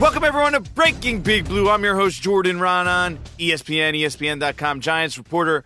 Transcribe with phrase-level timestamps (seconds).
[0.00, 1.68] Welcome everyone to Breaking Big Blue.
[1.68, 5.62] I'm your host Jordan Raanan, E ESPN, ESPN.com Giants reporter,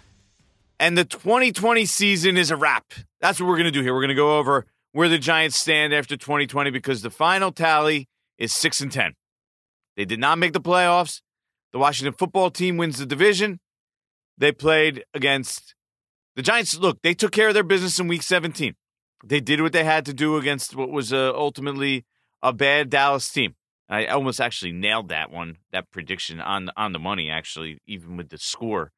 [0.80, 2.94] and the 2020 season is a wrap.
[3.20, 3.94] That's what we're going to do here.
[3.94, 8.08] We're going to go over where the Giants stand after 2020 because the final tally
[8.36, 9.14] is six and ten.
[9.96, 11.20] They did not make the playoffs.
[11.72, 13.60] The Washington football team wins the division.
[14.36, 15.76] They played against
[16.34, 16.76] the Giants.
[16.76, 18.74] Look, they took care of their business in Week 17.
[19.24, 22.04] They did what they had to do against what was uh, ultimately
[22.42, 23.54] a bad Dallas team.
[23.94, 27.30] I almost actually nailed that one, that prediction on on the money.
[27.30, 28.92] Actually, even with the score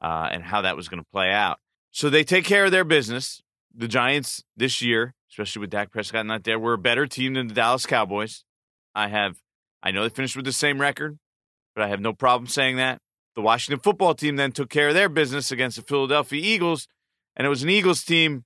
[0.00, 1.58] uh, and how that was going to play out.
[1.90, 3.42] So they take care of their business.
[3.74, 7.48] The Giants this year, especially with Dak Prescott not there, were a better team than
[7.48, 8.44] the Dallas Cowboys.
[8.94, 9.36] I have,
[9.82, 11.18] I know they finished with the same record,
[11.74, 13.00] but I have no problem saying that.
[13.36, 16.88] The Washington football team then took care of their business against the Philadelphia Eagles,
[17.36, 18.44] and it was an Eagles team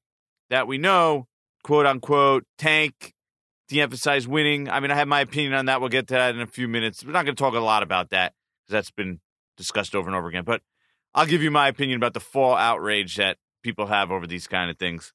[0.51, 1.29] that we know,
[1.63, 3.15] quote unquote, tank
[3.73, 4.69] de-emphasize winning.
[4.69, 5.81] I mean, I have my opinion on that.
[5.81, 7.05] We'll get to that in a few minutes.
[7.05, 9.21] We're not going to talk a lot about that because that's been
[9.57, 10.45] discussed over and over again.
[10.45, 10.61] But
[11.15, 14.71] I'll give you my opinion about the fall outrage that people have over these kind
[14.71, 15.15] of things.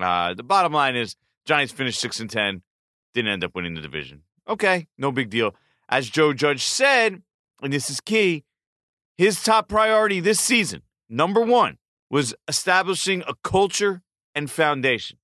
[0.00, 2.62] Uh, the bottom line is Giants finished six and ten,
[3.12, 4.22] didn't end up winning the division.
[4.48, 5.54] Okay, no big deal.
[5.90, 7.22] As Joe Judge said,
[7.60, 8.44] and this is key,
[9.18, 11.76] his top priority this season, number one,
[12.10, 14.00] was establishing a culture
[14.34, 15.18] and foundation,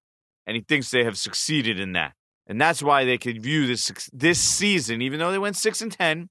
[0.47, 2.13] and he thinks they have succeeded in that.
[2.47, 5.91] And that's why they could view this this season, even though they went six and
[5.91, 6.29] ten,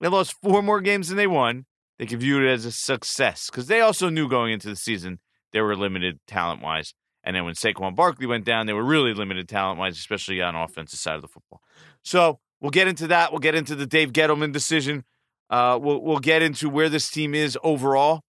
[0.00, 1.66] they lost four more games than they won.
[1.98, 5.20] They could view it as a success because they also knew going into the season
[5.52, 6.94] they were limited talent wise.
[7.22, 10.56] And then when Saquon Barkley went down, they were really limited talent wise, especially on
[10.56, 11.60] offensive side of the football.
[12.02, 13.30] So we'll get into that.
[13.30, 15.04] We'll get into the Dave Gettleman decision.
[15.48, 18.22] Uh, we'll we'll get into where this team is overall.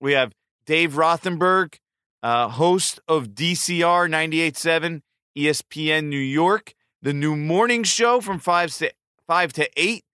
[0.00, 0.32] We have
[0.64, 1.76] Dave Rothenberg,
[2.22, 5.02] uh, host of DCR 98.7
[5.36, 8.92] ESPN New York, the new morning show from five to
[9.26, 10.04] five to eight.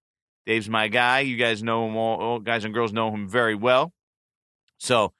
[0.45, 1.21] Dave's my guy.
[1.21, 3.93] You guys know him all, all guys and girls know him very well.
[4.79, 5.13] So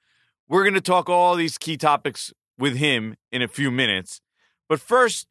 [0.47, 4.21] we're going to talk all these key topics with him in a few minutes.
[4.69, 5.27] But first,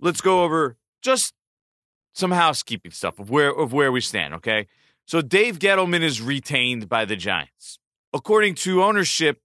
[0.00, 1.34] let's go over just
[2.12, 4.66] some housekeeping stuff of where of where we stand, okay?
[5.06, 7.78] So Dave Gettleman is retained by the Giants.
[8.12, 9.40] According to ownership,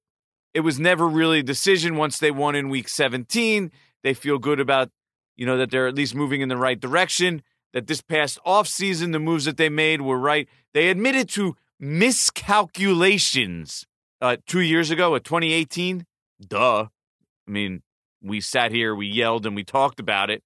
[0.53, 3.71] it was never really a decision once they won in week 17
[4.03, 4.89] they feel good about,
[5.35, 7.41] you know, that they're at least moving in the right direction.
[7.73, 10.47] That this past offseason, the moves that they made were right.
[10.73, 13.85] They admitted to miscalculations
[14.19, 16.05] uh, two years ago at 2018.
[16.45, 16.87] Duh.
[17.47, 17.81] I mean,
[18.21, 20.43] we sat here, we yelled, and we talked about it.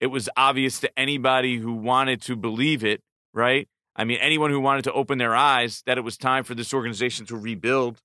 [0.00, 3.02] It was obvious to anybody who wanted to believe it,
[3.34, 3.68] right?
[3.96, 6.72] I mean, anyone who wanted to open their eyes that it was time for this
[6.72, 8.00] organization to rebuild,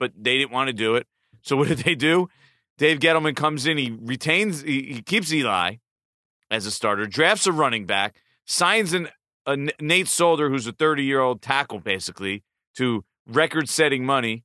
[0.00, 1.06] but they didn't want to do it.
[1.42, 2.28] So what did they do?
[2.80, 5.74] Dave Gettleman comes in, he retains, he, he keeps Eli
[6.50, 9.10] as a starter, drafts a running back, signs an,
[9.44, 12.42] a Nate Solder, who's a 30 year old tackle, basically,
[12.76, 14.44] to record setting money.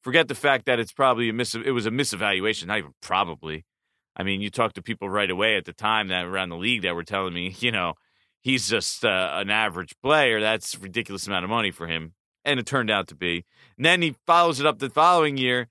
[0.00, 3.66] Forget the fact that it's probably a mis, it was a misevaluation, not even probably.
[4.16, 6.82] I mean, you talk to people right away at the time that around the league
[6.82, 7.92] that were telling me, you know,
[8.40, 10.40] he's just uh, an average player.
[10.40, 12.14] That's ridiculous amount of money for him.
[12.46, 13.44] And it turned out to be.
[13.76, 15.68] And then he follows it up the following year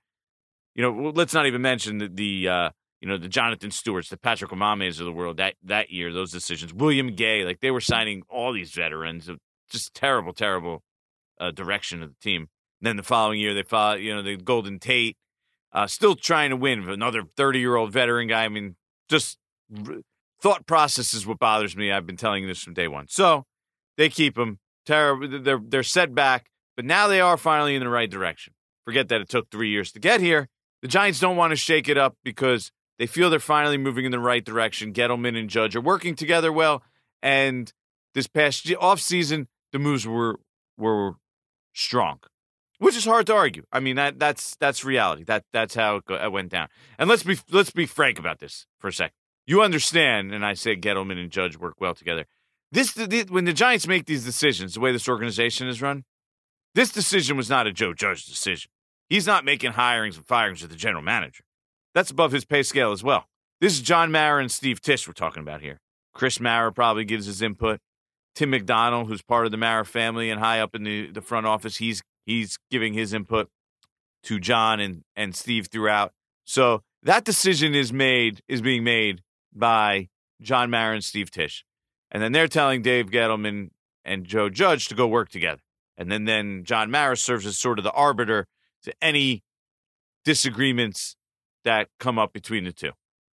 [0.76, 2.70] you know, let's not even mention the, the uh,
[3.02, 6.32] you know, the Jonathan Stewarts, the Patrick Omamehs of the world that that year, those
[6.32, 6.74] decisions.
[6.74, 9.30] William Gay, like they were signing all these veterans.
[9.70, 10.84] Just terrible, terrible
[11.40, 12.48] uh, direction of the team.
[12.80, 15.18] And then the following year, they followed, you know, the Golden Tate,
[15.74, 16.88] uh, still trying to win.
[16.88, 18.46] Another 30 year old veteran guy.
[18.46, 18.76] I mean,
[19.10, 19.38] just
[20.42, 21.92] thought process is what bothers me.
[21.92, 23.08] I've been telling you this from day one.
[23.10, 23.46] So
[23.98, 25.42] they keep them terrible.
[25.42, 28.54] They're, they're set back, but now they are finally in the right direction.
[28.86, 30.50] Forget that it took three years to get here.
[30.84, 34.12] The Giants don't want to shake it up because they feel they're finally moving in
[34.12, 34.92] the right direction.
[34.92, 36.84] Gettleman and Judge are working together well,
[37.22, 37.72] and
[38.14, 40.42] this past offseason, the moves were
[40.78, 41.14] were
[41.74, 42.20] strong,
[42.80, 43.64] which is hard to argue.
[43.72, 45.24] I mean that that's that's reality.
[45.24, 46.68] That that's how it, go, it went down.
[47.00, 49.16] And let's be let's be frank about this for a second.
[49.48, 52.26] You understand, and I say Gettleman and Judge work well together.
[52.74, 56.04] This the, when the Giants make these decisions, the way this organization is run,
[56.76, 58.70] this decision was not a Joe Judge decision.
[59.14, 61.44] He's not making hirings and firings with the general manager.
[61.94, 63.26] That's above his pay scale as well.
[63.62, 65.80] This is John Mara and Steve Tisch we're talking about here.
[66.16, 67.80] Chris Mara probably gives his input.
[68.34, 71.46] Tim McDonnell, who's part of the Mara family and high up in the, the front
[71.46, 73.50] office, he's he's giving his input
[74.24, 76.12] to John and, and Steve throughout.
[76.44, 79.22] So that decision is made is being made
[79.54, 80.10] by
[80.42, 81.64] John Mara and Steve Tisch.
[82.10, 83.70] And then they're telling Dave Gettleman
[84.04, 85.62] and Joe Judge to go work together.
[86.00, 88.48] And then then John Mara serves as sort of the arbiter
[88.84, 89.44] to any
[90.24, 91.16] disagreements
[91.64, 92.92] that come up between the two.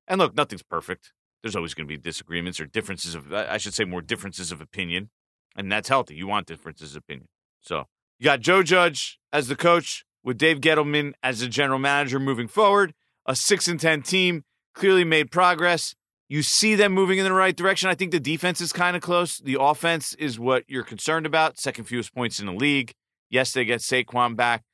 [0.06, 1.12] And look, nothing's perfect.
[1.42, 4.60] There's always going to be disagreements or differences of, I should say, more differences of
[4.60, 5.10] opinion.
[5.56, 6.14] And that's healthy.
[6.14, 7.28] You want differences of opinion.
[7.60, 7.84] So
[8.18, 12.48] you got Joe Judge as the coach with Dave Gettleman as the general manager moving
[12.48, 12.94] forward.
[13.26, 15.94] A 6 and 10 team clearly made progress.
[16.28, 17.88] You see them moving in the right direction.
[17.88, 19.38] I think the defense is kind of close.
[19.38, 21.58] The offense is what you're concerned about.
[21.58, 22.92] Second fewest points in the league.
[23.30, 24.64] Yes, they get Saquon back.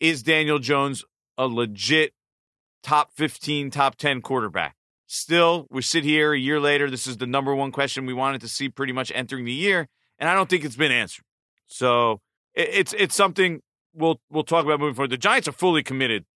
[0.00, 1.04] Is Daniel Jones
[1.36, 2.12] a legit
[2.82, 4.76] top 15, top 10 quarterback?
[5.06, 6.90] Still, we sit here a year later.
[6.90, 9.88] This is the number one question we wanted to see pretty much entering the year,
[10.18, 11.24] and I don't think it's been answered.
[11.66, 12.20] So
[12.54, 13.62] it's it's something
[13.94, 15.10] we'll we'll talk about moving forward.
[15.10, 16.26] The Giants are fully committed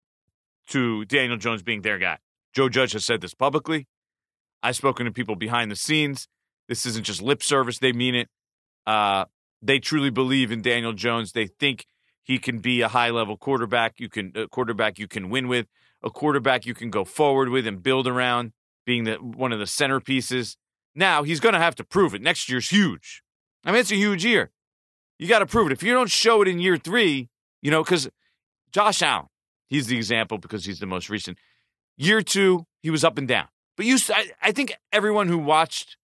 [0.69, 2.19] to Daniel Jones being their guy.
[2.55, 3.89] Joe Judge has said this publicly.
[4.63, 6.27] I've spoken to people behind the scenes.
[6.69, 8.29] This isn't just lip service; they mean it.
[8.87, 9.27] Uh,
[9.61, 11.33] they truly believe in Daniel Jones.
[11.33, 11.87] They think
[12.23, 13.99] he can be a high level quarterback.
[13.99, 15.67] You can a quarterback you can win with,
[16.03, 18.53] a quarterback you can go forward with and build around,
[18.87, 20.57] being the one of the centerpieces.
[20.95, 22.23] Now he's going to have to prove it.
[22.23, 23.23] Next year's huge.
[23.65, 24.51] I mean, it's a huge year.
[25.19, 25.73] You got to prove it.
[25.73, 27.29] If you don't show it in year three,
[27.61, 28.09] you know, because
[28.73, 29.27] Josh Allen,
[29.69, 31.39] he's the example because he's the most recent.
[31.97, 33.47] Year two, he was up and down.
[33.77, 35.97] But you, I, I think everyone who watched,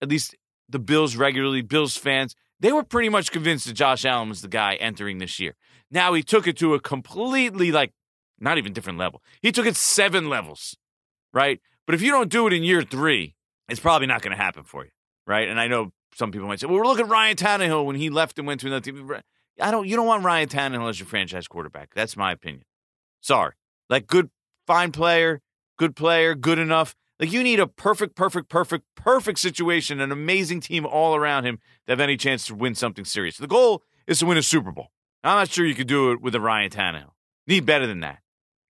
[0.00, 0.34] at least
[0.68, 4.48] the Bills regularly, Bills fans, they were pretty much convinced that Josh Allen was the
[4.48, 5.54] guy entering this year.
[5.90, 7.92] Now he took it to a completely like
[8.40, 9.22] not even different level.
[9.42, 10.76] He took it seven levels,
[11.32, 11.60] right?
[11.86, 13.34] But if you don't do it in year three,
[13.68, 14.90] it's probably not going to happen for you,
[15.26, 15.48] right?
[15.48, 18.38] And I know some people might say, "Well, look at Ryan Tannehill when he left
[18.38, 19.10] and went to another team."
[19.60, 19.86] I don't.
[19.86, 21.94] You don't want Ryan Tannehill as your franchise quarterback.
[21.94, 22.64] That's my opinion.
[23.20, 23.52] Sorry.
[23.88, 24.30] Like good,
[24.66, 25.40] fine player,
[25.78, 26.94] good player, good enough.
[27.18, 31.58] Like you need a perfect, perfect, perfect, perfect situation, an amazing team all around him
[31.86, 33.38] to have any chance to win something serious.
[33.38, 34.90] The goal is to win a Super Bowl.
[35.24, 37.12] I'm not sure you could do it with a Ryan Tannehill.
[37.46, 38.18] Need better than that.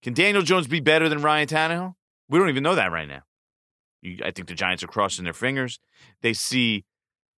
[0.03, 1.95] Can Daniel Jones be better than Ryan Tannehill?
[2.29, 3.23] We don't even know that right now.
[4.01, 5.81] You, I think the Giants are crossing their fingers.
[6.23, 6.85] They see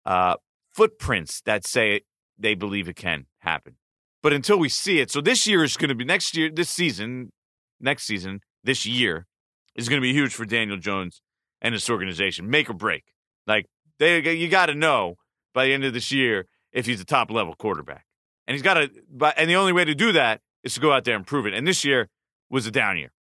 [0.05, 0.37] uh,
[0.73, 2.03] footprints that say
[2.39, 3.77] they believe it can happen.
[4.23, 6.69] But until we see it, so this year is going to be next year, this
[6.69, 7.33] season,
[7.81, 9.27] next season, this year
[9.79, 11.23] is going to be huge for Daniel Jones
[11.63, 12.51] and this organization.
[12.51, 13.15] Make or break.
[13.47, 13.67] Like
[13.99, 15.15] they, you got to know
[15.55, 18.05] by the end of this year if he's a top level quarterback,
[18.47, 18.91] and he's got to.
[19.39, 21.55] And the only way to do that is to go out there and prove it.
[21.55, 22.11] And this year
[22.51, 23.13] was a down year.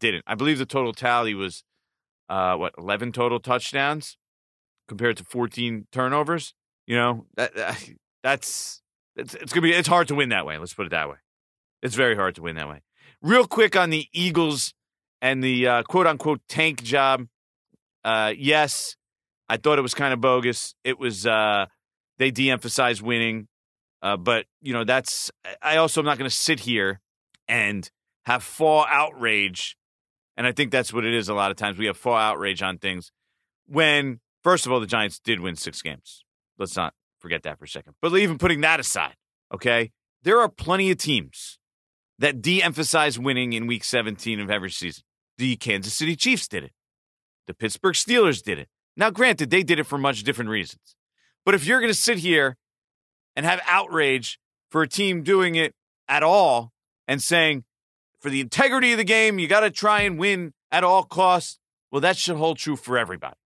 [0.00, 1.62] Didn't I believe the total tally was
[2.28, 4.16] uh, what eleven total touchdowns
[4.88, 6.54] compared to fourteen turnovers.
[6.86, 7.52] You know that,
[8.22, 8.82] that's
[9.16, 10.58] it's, it's gonna be it's hard to win that way.
[10.58, 11.16] Let's put it that way.
[11.82, 12.82] It's very hard to win that way.
[13.22, 14.74] Real quick on the Eagles
[15.20, 17.26] and the uh, quote unquote tank job.
[18.04, 18.96] Uh, yes,
[19.48, 20.74] I thought it was kind of bogus.
[20.84, 21.66] It was uh,
[22.18, 23.48] they de-emphasized winning,
[24.02, 25.30] uh, but you know that's.
[25.62, 27.00] I also am not going to sit here
[27.48, 27.88] and
[28.24, 29.76] have fall outrage,
[30.36, 31.28] and I think that's what it is.
[31.28, 33.10] A lot of times we have fall outrage on things
[33.66, 36.24] when, first of all, the Giants did win six games.
[36.58, 37.94] Let's not forget that for a second.
[38.00, 39.14] But even putting that aside,
[39.52, 39.90] okay,
[40.22, 41.58] there are plenty of teams
[42.18, 45.04] that de emphasize winning in week 17 of every season.
[45.38, 46.72] The Kansas City Chiefs did it,
[47.46, 48.68] the Pittsburgh Steelers did it.
[48.96, 50.96] Now, granted, they did it for much different reasons.
[51.44, 52.56] But if you're going to sit here
[53.34, 54.38] and have outrage
[54.70, 55.74] for a team doing it
[56.08, 56.72] at all
[57.06, 57.64] and saying,
[58.20, 61.58] for the integrity of the game, you got to try and win at all costs,
[61.90, 63.36] well, that should hold true for everybody.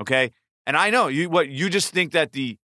[0.00, 0.32] Okay.
[0.66, 2.56] And I know you what you just think that the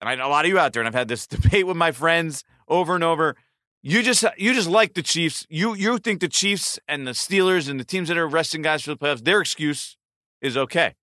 [0.00, 1.76] and I know a lot of you out there, and I've had this debate with
[1.76, 3.36] my friends over and over.
[3.86, 5.46] You just you just like the Chiefs.
[5.50, 8.82] You you think the Chiefs and the Steelers and the teams that are resting guys
[8.82, 9.98] for the playoffs, their excuse
[10.40, 10.94] is okay.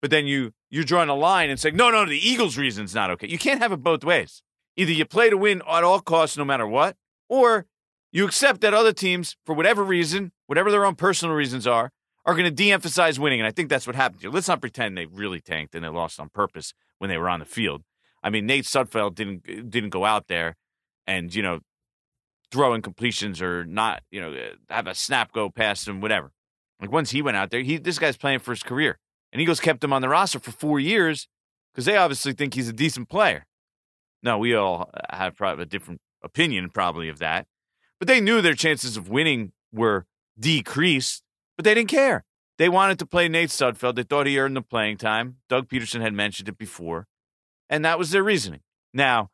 [0.00, 3.10] But then you you're drawing a line and saying, no, no, the Eagles' reason's not
[3.10, 3.26] okay.
[3.26, 4.42] You can't have it both ways.
[4.76, 6.96] Either you play to win at all costs, no matter what,
[7.28, 7.66] or
[8.12, 11.90] you accept that other teams, for whatever reason, whatever their own personal reasons are,
[12.24, 13.40] are going to de-emphasize winning.
[13.40, 14.30] And I think that's what happened here.
[14.30, 17.40] Let's not pretend they really tanked and they lost on purpose when they were on
[17.40, 17.82] the field.
[18.22, 20.56] I mean, Nate Sudfeld didn't didn't go out there
[21.08, 21.58] and you know
[22.50, 26.32] throwing completions or not, you know, eh, have a snap go past him, whatever.
[26.80, 28.98] Like once he went out there, he this guy's playing for his career,
[29.32, 31.28] and Eagles kept him on the roster for four years
[31.72, 33.46] because they obviously think he's a decent player.
[34.22, 37.46] No, we all have probably a different opinion, probably of that,
[37.98, 40.06] but they knew their chances of winning were
[40.38, 41.22] decreased,
[41.56, 42.24] but they didn't care.
[42.58, 43.94] They wanted to play Nate Sudfeld.
[43.94, 45.36] They thought he earned the playing time.
[45.48, 47.06] Doug Pederson had mentioned it before.
[47.70, 48.60] And that was their reasoning.
[48.92, 49.30] Now,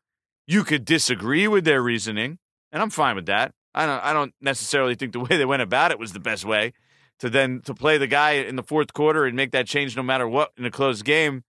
[0.46, 2.38] you could disagree with their reasoning,
[2.73, 3.52] and I'm fine with that.
[3.75, 6.44] I don't I don't necessarily think the way they went about it was the best
[6.44, 6.73] way
[7.20, 10.02] to then to play the guy in the fourth quarter and make that change no
[10.02, 11.44] matter what in a closed game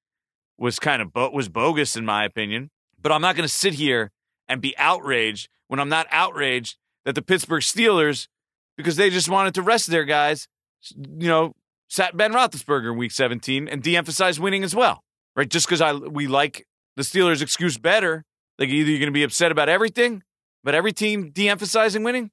[0.57, 2.69] was kind of bo- was bogus in my opinion.
[3.01, 4.11] But I'm not going to sit here
[4.47, 8.27] and be outraged when I'm not outraged that the Pittsburgh Steelers
[8.75, 10.47] because they just wanted to rest their guys,
[10.95, 11.53] you know,
[11.87, 15.03] sat Ben Roethlisberger in Week 17 and de-emphasized winning as well,
[15.35, 15.49] right?
[15.49, 18.23] Just because I we like the Steelers' excuse better.
[18.59, 20.23] Like either you're going to be upset about everything,
[20.67, 22.29] but every team de-emphasizing winning,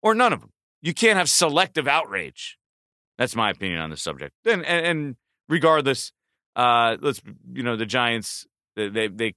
[0.00, 0.54] or none of them.
[0.80, 2.56] You can't have selective outrage.
[3.18, 4.32] That's my opinion on the subject.
[4.46, 5.16] And and, and
[5.50, 6.10] regardless,
[6.56, 7.20] uh, let's
[7.52, 9.34] you know the Giants they they, they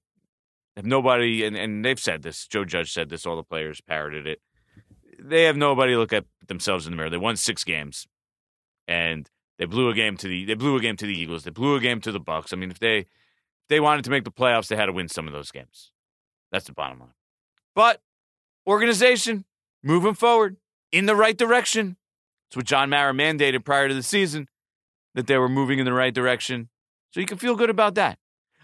[0.78, 2.48] have nobody, and, and they've said this.
[2.48, 3.26] Joe Judge said this.
[3.26, 4.40] All the players parroted it.
[5.20, 7.10] They have nobody look at themselves in the mirror.
[7.10, 8.08] They won six games,
[8.88, 11.44] and they blew a game to the they blew a game to the Eagles.
[11.44, 12.54] They blew a game to the Bucks.
[12.54, 13.08] I mean, if they if
[13.68, 15.92] they wanted to make the playoffs, they had to win some of those games.
[16.50, 17.10] That's the bottom line.
[17.76, 18.00] But
[18.68, 19.46] organization
[19.84, 20.58] moving forward
[20.92, 21.98] in the right direction.
[22.50, 24.48] That's what John Mara mandated prior to the season
[25.16, 26.70] that they were moving in the right direction.
[27.12, 28.20] So you can feel good about that.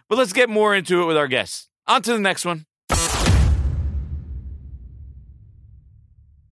[0.09, 1.69] But let's get more into it with our guests.
[1.87, 2.65] On to the next one.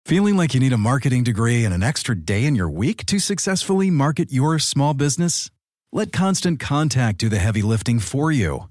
[0.05, 3.20] Feeling like you need a marketing degree and an extra day in your week to
[3.20, 5.50] successfully market your small business?
[5.93, 8.70] Let Constant Contact do the heavy lifting for you.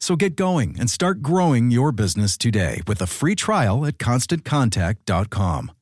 [0.00, 5.72] So get going and start growing your business today with a free trial at constantcontact.com.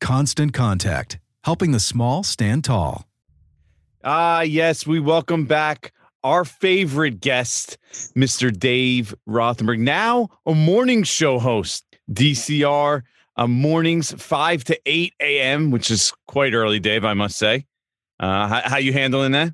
[0.00, 3.06] Constant Contact, helping the small stand tall.
[4.02, 5.92] Ah, yes, we welcome back
[6.24, 7.78] our favorite guest,
[8.16, 8.56] Mr.
[8.56, 13.02] Dave Rothenberg, now a morning show host, DCR,
[13.36, 17.64] uh, mornings 5 to 8 a.m., which is quite early, Dave, I must say.
[18.18, 19.52] Uh, how, how you handling that?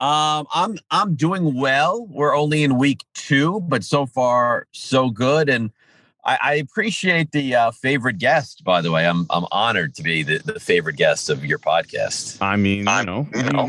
[0.00, 2.06] Um, I'm I'm doing well.
[2.10, 5.48] We're only in week two, but so far so good.
[5.48, 5.70] And
[6.26, 8.64] I, I appreciate the uh, favorite guest.
[8.64, 12.38] By the way, I'm I'm honored to be the, the favorite guest of your podcast.
[12.42, 13.68] I mean, you know, you know,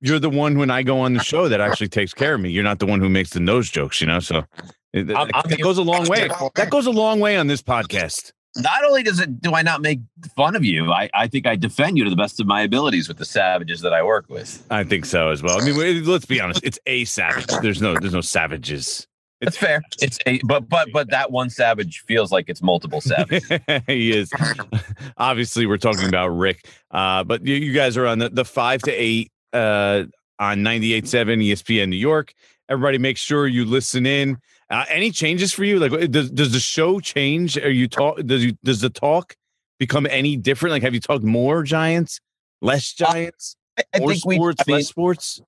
[0.00, 2.50] you're the one when I go on the show that actually takes care of me.
[2.50, 4.20] You're not the one who makes the nose jokes, you know.
[4.20, 4.44] So
[4.92, 6.28] it, I'm- that, I'm- goes a long way.
[6.54, 8.32] That goes a long way on this podcast.
[8.58, 10.00] Not only does it do I not make
[10.36, 13.08] fun of you, I, I think I defend you to the best of my abilities
[13.08, 14.66] with the savages that I work with.
[14.70, 15.60] I think so as well.
[15.60, 16.60] I mean, let's be honest.
[16.64, 17.46] It's a savage.
[17.62, 19.06] There's no, there's no savages.
[19.40, 19.82] That's fair.
[20.02, 23.48] It's a but but but that one savage feels like it's multiple savages.
[23.86, 24.32] he is.
[25.16, 26.66] Obviously, we're talking about Rick.
[26.90, 30.04] Uh, but you, you guys are on the, the five to eight uh,
[30.40, 32.34] on 98.7 ESPN New York.
[32.68, 34.38] Everybody, make sure you listen in.
[34.70, 35.78] Uh, any changes for you?
[35.78, 37.56] Like, does does the show change?
[37.56, 38.18] Are you talk?
[38.24, 39.34] Does you does the talk
[39.78, 40.72] become any different?
[40.72, 42.20] Like, have you talked more Giants,
[42.60, 45.40] less Giants, I, I more think we sports, I mean, less sports?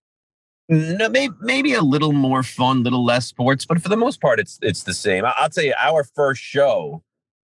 [0.71, 4.41] No, maybe maybe a little more fun, little less sports, but for the most part,
[4.41, 5.25] it's it's the same.
[5.25, 7.03] I- I'll tell you, our first show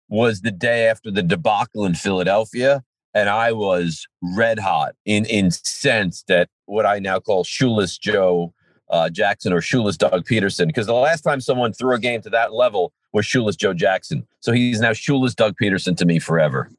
[0.08, 6.30] was the day after the debacle in Philadelphia, and I was red hot, in incensed
[6.30, 8.52] at what I now call shoeless Joe
[8.90, 12.30] uh, Jackson or shoeless Doug Pederson, because the last time someone threw a game to
[12.30, 14.26] that level was shoeless Joe Jackson.
[14.40, 16.70] So he's now shoeless Doug Pederson to me forever.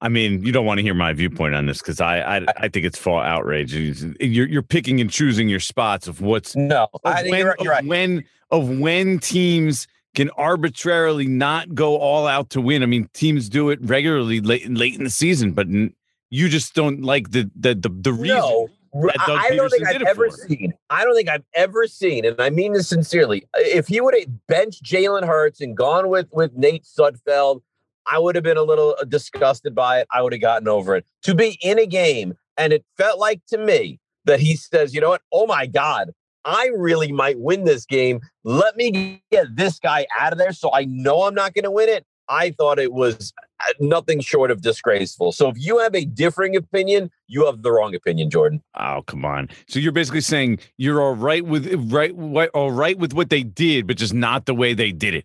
[0.00, 2.68] I mean, you don't want to hear my viewpoint on this because I, I I
[2.68, 3.74] think it's full outrage.
[3.74, 7.72] You're you're picking and choosing your spots of what's No, of I when, you're, you're
[7.72, 7.84] of right.
[7.86, 12.82] when of when teams can arbitrarily not go all out to win.
[12.82, 15.94] I mean, teams do it regularly late late in the season, but n-
[16.28, 18.36] you just don't like the the the, the reason.
[18.36, 20.72] No, I I don't think I've ever seen.
[20.90, 23.46] I don't think I've ever seen, and I mean this sincerely.
[23.54, 27.62] If he would have benched Jalen Hurts and gone with with Nate Sudfeld,
[28.06, 30.08] I would have been a little uh, disgusted by it.
[30.12, 31.04] I would have gotten over it.
[31.22, 35.00] To be in a game, and it felt like to me that he says, "You
[35.00, 35.22] know what?
[35.32, 36.12] Oh my God."
[36.46, 38.20] I really might win this game.
[38.44, 41.70] Let me get this guy out of there so I know I'm not going to
[41.70, 42.04] win it.
[42.28, 45.32] I thought it was uh, nothing short of disgraceful.
[45.32, 48.62] So if you have a differing opinion, you have the wrong opinion, Jordan.
[48.78, 49.48] Oh come on!
[49.68, 53.42] So you're basically saying you're all right with right what all right with what they
[53.42, 55.24] did, but just not the way they did it.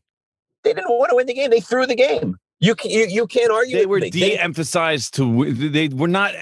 [0.63, 1.49] They didn't want to win the game.
[1.49, 2.37] They threw the game.
[2.59, 3.77] You can, you, you can't argue.
[3.77, 4.01] They were.
[4.01, 6.33] De-emphasized to they were not.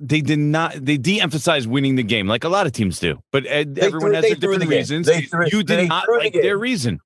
[0.00, 0.74] They did not.
[0.74, 3.20] They de-emphasized winning the game, like a lot of teams do.
[3.30, 5.08] But uh, everyone threw- has their different the reasons.
[5.28, 7.00] Threw- you did not like their reason.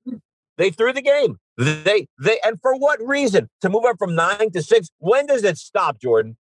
[0.57, 1.37] They threw the game.
[1.57, 3.49] They they and for what reason?
[3.61, 4.89] To move up from nine to six.
[4.99, 6.37] When does it stop, Jordan?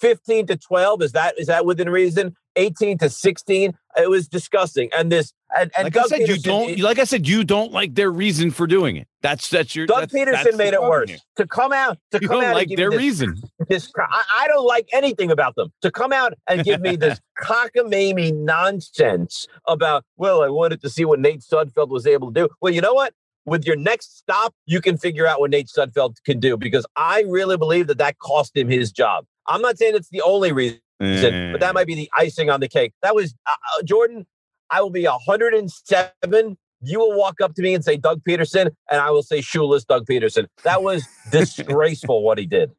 [0.00, 2.34] Fifteen to twelve is that is that within reason?
[2.56, 3.74] Eighteen to sixteen.
[3.96, 4.90] It was disgusting.
[4.96, 6.78] And this and, and like Doug I said, you don't.
[6.78, 9.06] Like I said, you don't like their reason for doing it.
[9.20, 9.86] That's that's your.
[9.86, 11.10] Doug that's, Pederson that's made it worse.
[11.10, 11.18] here.
[11.36, 13.42] To come out to You come don't out like and give their this, reason.
[13.68, 15.72] this I, I don't like anything about them.
[15.82, 21.04] To come out and give me this cockamamie nonsense about, well, I wanted to see
[21.04, 22.48] what Nate Sudfeld was able to do.
[22.60, 23.14] Well, you know what?
[23.44, 27.24] With your next stop, you can figure out what Nate Sudfeld can do because I
[27.28, 29.24] really believe that that cost him his job.
[29.48, 32.68] I'm not saying it's the only reason, but that might be the icing on the
[32.68, 32.92] cake.
[33.02, 34.26] That was uh, uh Jordan.
[34.70, 39.00] I will be 107 you will walk up to me and say Doug Pederson, and
[39.00, 40.46] I will say shoeless Doug Pederson.
[40.64, 42.72] That was disgraceful what he did.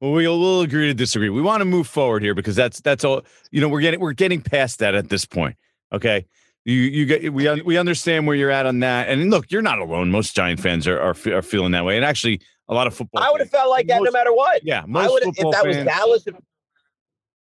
[0.00, 1.28] Well, we'll, we'll agree to disagree.
[1.28, 3.22] We want to move forward here because that's that's all.
[3.50, 5.56] You know, we're getting we're getting past that at this point.
[5.92, 6.26] Okay,
[6.64, 9.08] you you get we we understand where you're at on that.
[9.08, 10.10] And look, you're not alone.
[10.10, 13.22] Most Giant fans are are, are feeling that way, and actually, a lot of football.
[13.22, 14.64] I would have felt like that most, no matter what.
[14.64, 16.26] Yeah, most I would if that fans, was Dallas.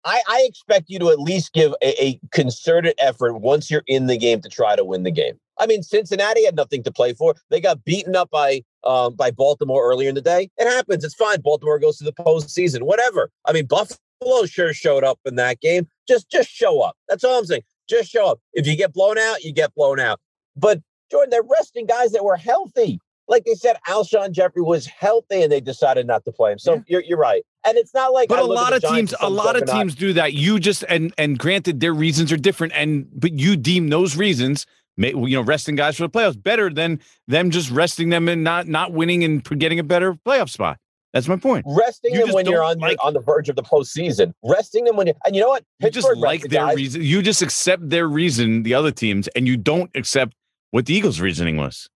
[0.05, 4.07] I, I expect you to at least give a, a concerted effort once you're in
[4.07, 5.37] the game to try to win the game.
[5.59, 7.35] I mean, Cincinnati had nothing to play for.
[7.49, 10.49] They got beaten up by um, by Baltimore earlier in the day.
[10.57, 11.03] It happens.
[11.03, 11.41] It's fine.
[11.41, 12.83] Baltimore goes to the postseason.
[12.83, 13.29] Whatever.
[13.45, 15.87] I mean, Buffalo sure showed up in that game.
[16.07, 16.95] Just just show up.
[17.09, 17.63] That's all I'm saying.
[17.89, 18.39] Just show up.
[18.53, 20.19] If you get blown out, you get blown out.
[20.55, 20.81] But
[21.11, 22.99] Jordan, they're resting guys that were healthy.
[23.27, 26.59] Like they said, Alshon Jeffery was healthy, and they decided not to play him.
[26.59, 26.81] So yeah.
[26.87, 27.43] you're, you're right.
[27.65, 28.29] And it's not like.
[28.29, 30.33] But I a lot of teams, a lot of teams do that.
[30.33, 34.65] You just and and granted, their reasons are different, and but you deem those reasons
[34.99, 38.67] you know, resting guys for the playoffs better than them just resting them and not
[38.67, 40.77] not winning and getting a better playoff spot.
[41.13, 41.65] That's my point.
[41.67, 44.33] Resting you them when you're on, like, the, on the verge of the postseason.
[44.43, 45.63] Resting them when you and you know what?
[45.79, 46.75] You just like their guys.
[46.75, 47.01] reason.
[47.01, 50.35] You just accept their reason, the other teams, and you don't accept
[50.71, 51.89] what the Eagles' reasoning was.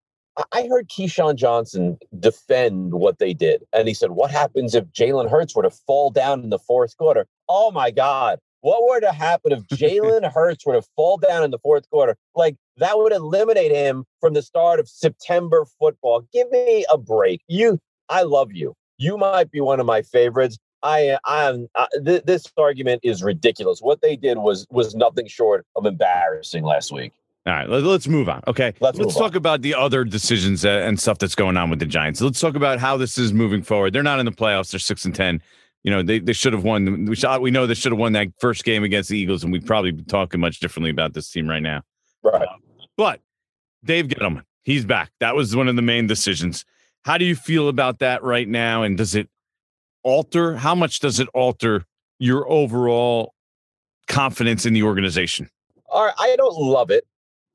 [0.52, 3.64] I heard Keyshawn Johnson defend what they did.
[3.72, 6.98] And he said, What happens if Jalen Hurts were to fall down in the fourth
[6.98, 7.28] quarter?
[7.48, 8.40] Oh my God.
[8.62, 12.16] What were to happen if Jalen Hurts were to fall down in the fourth quarter?
[12.34, 16.26] Like that would eliminate him from the start of September football.
[16.34, 17.42] Give me a break.
[17.48, 17.80] You,
[18.10, 18.74] I love you.
[19.04, 20.58] You might be one of my favorites.
[20.82, 21.20] I am.
[21.26, 23.80] Uh, um, uh th- this argument is ridiculous.
[23.80, 27.14] What they did was was nothing short of embarrassing last week.
[27.46, 28.42] All right, let, us move on.
[28.48, 29.38] Okay, let's, let's talk on.
[29.38, 32.22] about the other decisions uh, and stuff that's going on with the Giants.
[32.22, 33.92] Let's talk about how this is moving forward.
[33.92, 34.72] They're not in the playoffs.
[34.72, 35.42] They're six and ten
[35.84, 37.06] you know they, they should have won.
[37.06, 39.52] We shot, we know they should have won that first game against the Eagles, and
[39.52, 41.84] we'd probably be talking much differently about this team right now.
[42.24, 42.48] Right.
[42.96, 43.20] but
[43.84, 45.12] Dave Gettleman, he's back.
[45.20, 46.64] That was one of the main decisions.
[47.04, 48.84] How do you feel about that right now?
[48.84, 49.30] And does it
[50.04, 50.56] alter?
[50.56, 51.86] How much does it alter
[52.20, 53.34] your overall
[54.08, 55.50] confidence in the organization?
[55.90, 57.06] All right, I don't love it.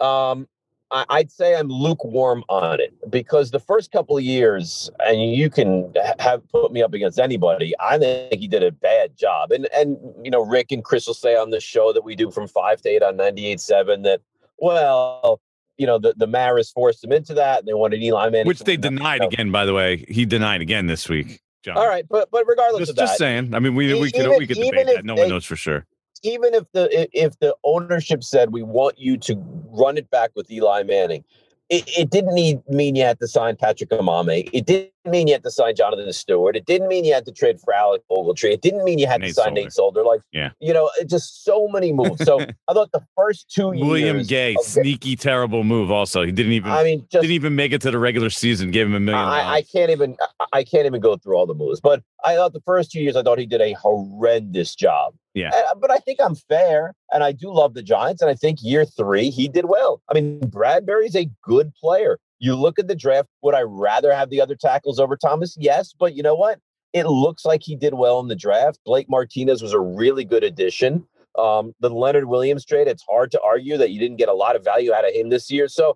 [0.01, 0.47] Um,
[0.91, 5.93] I'd say I'm lukewarm on it because the first couple of years, and you can
[6.19, 7.75] have put me up against anybody.
[7.79, 11.15] I think he did a bad job, and and you know Rick and Chris will
[11.15, 14.23] say on the show that we do from five to eight on 98.7 that
[14.59, 15.41] well,
[15.79, 18.61] you know the the Maras forced him into that, and they wanted Eli Manning, which
[18.61, 19.51] they denied again.
[19.51, 21.41] By the way, he denied again this week.
[21.65, 21.77] John.
[21.77, 23.55] All right, but but regardless just, of that, just saying.
[23.55, 25.05] I mean, we we could we could debate that.
[25.05, 25.87] No they, one knows for sure
[26.23, 29.37] even if the if the ownership said we want you to
[29.71, 31.25] run it back with Eli Manning,
[31.69, 34.49] it, it didn't need, mean you had to sign Patrick Omameh.
[34.53, 36.57] It didn't mean you had to sign Jonathan Stewart.
[36.57, 38.53] It didn't mean you had to trade for Alec Ogletree.
[38.53, 39.61] It didn't mean you had Nate to sign Solder.
[39.61, 40.05] Nate Solder.
[40.05, 40.51] Like, yeah.
[40.61, 42.25] you know, just so many moves.
[42.25, 43.87] So I thought the first two years.
[43.87, 45.91] William Gay, sneaky, terrible move.
[45.91, 46.71] Also, he didn't even.
[46.71, 48.71] I mean, just, didn't even make it to the regular season.
[48.71, 49.25] Gave him a million.
[49.25, 50.17] I, I, can't even.
[50.53, 51.81] I can't even go through all the moves.
[51.81, 55.15] But I thought the first two years, I thought he did a horrendous job.
[55.35, 55.51] Yeah.
[55.55, 58.59] And, but I think I'm fair, and I do love the Giants, and I think
[58.63, 60.03] year three he did well.
[60.09, 62.19] I mean, Bradberry's a good player.
[62.39, 63.29] You look at the draft.
[63.43, 65.57] Would I rather have the other tackles over Thomas?
[65.59, 66.61] Yes, but you know what?
[66.93, 68.79] It looks like he did well in the draft.
[68.85, 71.07] Blake Martinez was a really good addition.
[71.39, 74.57] Um, the Leonard Williams trade, it's hard to argue that you didn't get a lot
[74.57, 75.69] of value out of him this year.
[75.69, 75.93] So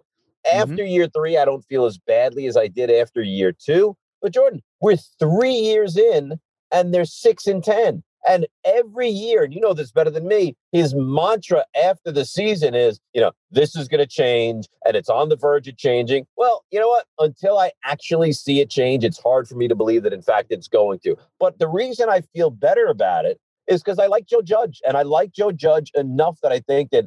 [0.46, 0.60] mm-hmm.
[0.60, 0.92] after mm-hmm.
[0.92, 3.96] year three, I don't feel as badly as I did after year two.
[4.20, 6.38] But Jordan, we're three years in
[6.70, 8.02] and they're six and 10.
[8.28, 12.74] And every year, and you know this better than me, his mantra after the season
[12.74, 16.26] is, you know, this is going to change and it's on the verge of changing.
[16.36, 17.06] Well, you know what?
[17.18, 20.48] Until I actually see it change, it's hard for me to believe that, in fact,
[20.50, 21.16] it's going to.
[21.40, 24.96] But the reason I feel better about it is because I like Joe Judge and
[24.96, 27.06] I like Joe Judge enough that I think that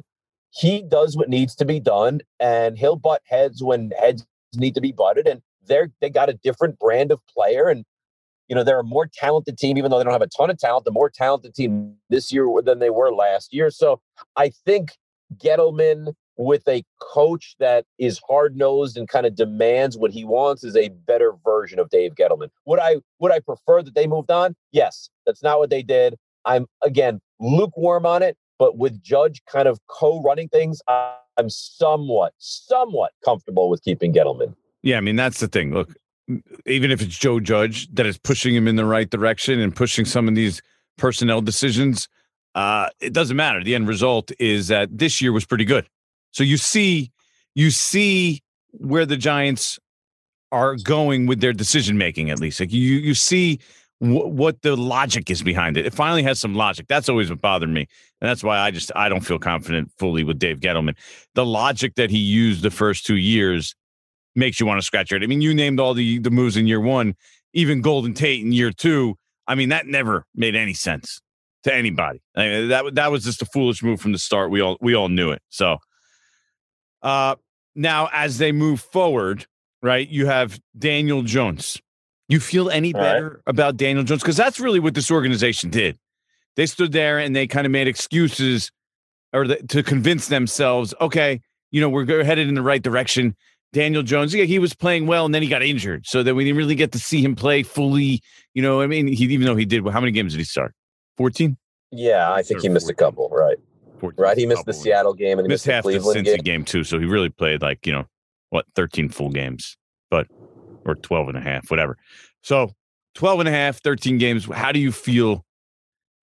[0.50, 4.80] he does what needs to be done and he'll butt heads when heads need to
[4.80, 5.26] be butted.
[5.26, 7.68] And they're, they got a different brand of player.
[7.68, 7.84] And
[8.48, 10.58] you know, they're a more talented team, even though they don't have a ton of
[10.58, 13.70] talent, the more talented team this year than they were last year.
[13.70, 14.00] So
[14.36, 14.92] I think
[15.36, 20.64] Gettleman with a coach that is hard nosed and kind of demands what he wants
[20.64, 22.48] is a better version of Dave Gettleman.
[22.66, 24.54] Would I would I prefer that they moved on?
[24.72, 25.08] Yes.
[25.24, 26.16] That's not what they did.
[26.44, 33.12] I'm again lukewarm on it, but with Judge kind of co-running things, I'm somewhat, somewhat
[33.24, 34.54] comfortable with keeping Gettleman.
[34.82, 35.72] Yeah, I mean that's the thing.
[35.72, 35.94] Look,
[36.66, 40.04] even if it's Joe Judge that is pushing him in the right direction and pushing
[40.04, 40.60] some of these
[40.98, 42.08] personnel decisions,
[42.54, 43.62] uh, it doesn't matter.
[43.62, 45.86] The end result is that this year was pretty good.
[46.32, 47.12] So you see,
[47.54, 49.78] you see where the Giants
[50.52, 52.30] are going with their decision making.
[52.30, 53.60] At least, like you you see
[54.00, 55.86] w- what the logic is behind it.
[55.86, 56.86] It finally has some logic.
[56.88, 57.86] That's always what bothered me,
[58.20, 60.96] and that's why I just I don't feel confident fully with Dave Gettleman.
[61.34, 63.74] The logic that he used the first two years
[64.36, 65.24] makes you want to scratch your head.
[65.24, 67.14] I mean, you named all the the moves in year one,
[67.52, 69.16] even Golden Tate in year two.
[69.46, 71.20] I mean, that never made any sense
[71.64, 72.20] to anybody.
[72.36, 74.50] I mean, that that was just a foolish move from the start.
[74.50, 75.42] We all we all knew it.
[75.48, 75.78] So,
[77.02, 77.36] uh,
[77.74, 79.46] now as they move forward,
[79.82, 80.08] right?
[80.08, 81.80] You have Daniel Jones.
[82.28, 83.42] You feel any better right.
[83.46, 84.20] about Daniel Jones?
[84.20, 85.96] Because that's really what this organization did.
[86.56, 88.72] They stood there and they kind of made excuses
[89.32, 93.36] or the, to convince themselves, okay, you know, we're headed in the right direction.
[93.76, 96.06] Daniel Jones, yeah, he was playing well and then he got injured.
[96.06, 98.22] So that we didn't really get to see him play fully.
[98.54, 100.74] You know, I mean, he even though he did, how many games did he start?
[101.18, 101.58] 14?
[101.90, 103.28] Yeah, I think he missed a couple.
[103.28, 103.58] Right,
[104.00, 104.38] 14 right.
[104.38, 104.82] He missed the Couple.
[104.82, 106.42] Seattle game and he missed missed, half the the Cleveland Cincy game.
[106.42, 106.84] game too.
[106.84, 108.06] So he really played like, you know,
[108.48, 109.76] what, 13 full games,
[110.10, 110.26] but
[110.86, 111.98] or 12 and a half, whatever.
[112.42, 112.70] So
[113.14, 114.46] 12 and a half, 13 games.
[114.46, 115.44] How do you feel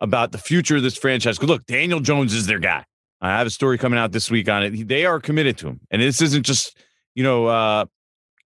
[0.01, 1.37] about the future of this franchise?
[1.37, 2.83] Because look, Daniel Jones is their guy.
[3.21, 4.87] I have a story coming out this week on it.
[4.87, 5.81] They are committed to him.
[5.91, 6.75] And this isn't just,
[7.15, 7.85] you know, uh,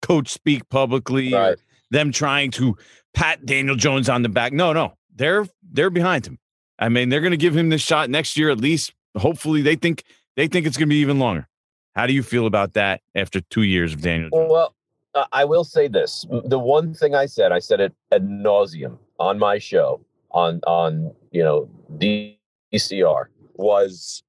[0.02, 1.58] coach speak publicly Right.
[1.90, 2.76] them trying to
[3.14, 4.52] pat Daniel Jones on the back.
[4.52, 4.94] No, no.
[5.14, 6.38] They're they're behind him.
[6.78, 8.94] I mean, they're going to give him this shot next year at least.
[9.16, 10.04] Hopefully, they think
[10.36, 11.48] they think it's going to be even longer.
[11.96, 14.48] How do you feel about that after two years of Daniel Jones?
[14.48, 14.74] Well,
[15.14, 18.98] uh, I will say this: the one thing I said, I said it ad nauseum
[19.18, 20.00] on my show
[20.30, 24.22] on on you know DCR was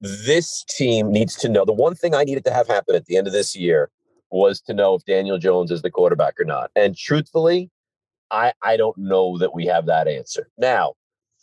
[0.00, 1.64] this team needs to know.
[1.64, 3.90] The one thing I needed to have happen at the end of this year
[4.30, 6.70] was to know if Daniel Jones is the quarterback or not.
[6.74, 7.70] And truthfully,
[8.30, 10.94] I I don't know that we have that answer now.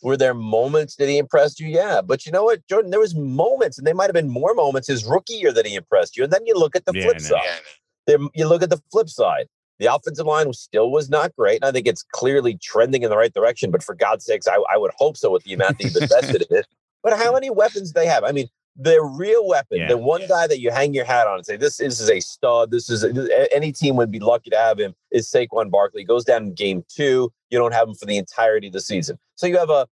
[0.02, 1.66] Were there moments that he impressed you?
[1.66, 2.90] Yeah, but you know what, Jordan?
[2.90, 5.74] There was moments, and they might have been more moments his rookie year that he
[5.74, 6.22] impressed you.
[6.24, 7.60] And then you look at the Yeah, flip side.
[8.06, 9.48] There, you look at the flip side.
[9.80, 13.10] The offensive line was still was not great, and I think it's clearly trending in
[13.10, 13.70] the right direction.
[13.70, 16.46] But for God's sakes, I, I would hope so with the amount that you've invested
[16.50, 16.66] in it.
[17.02, 18.24] But how many weapons they have?
[18.24, 19.88] I mean, the real weapon, Yeah.
[19.88, 22.20] the one guy that you hang your hat on and say this, this is a
[22.20, 22.70] stud.
[22.70, 24.94] This is a, any team would be lucky to have him.
[25.10, 27.32] Is Saquon Barkley goes down in game two?
[27.50, 29.86] You don't have him for the entirety of the season, so you have a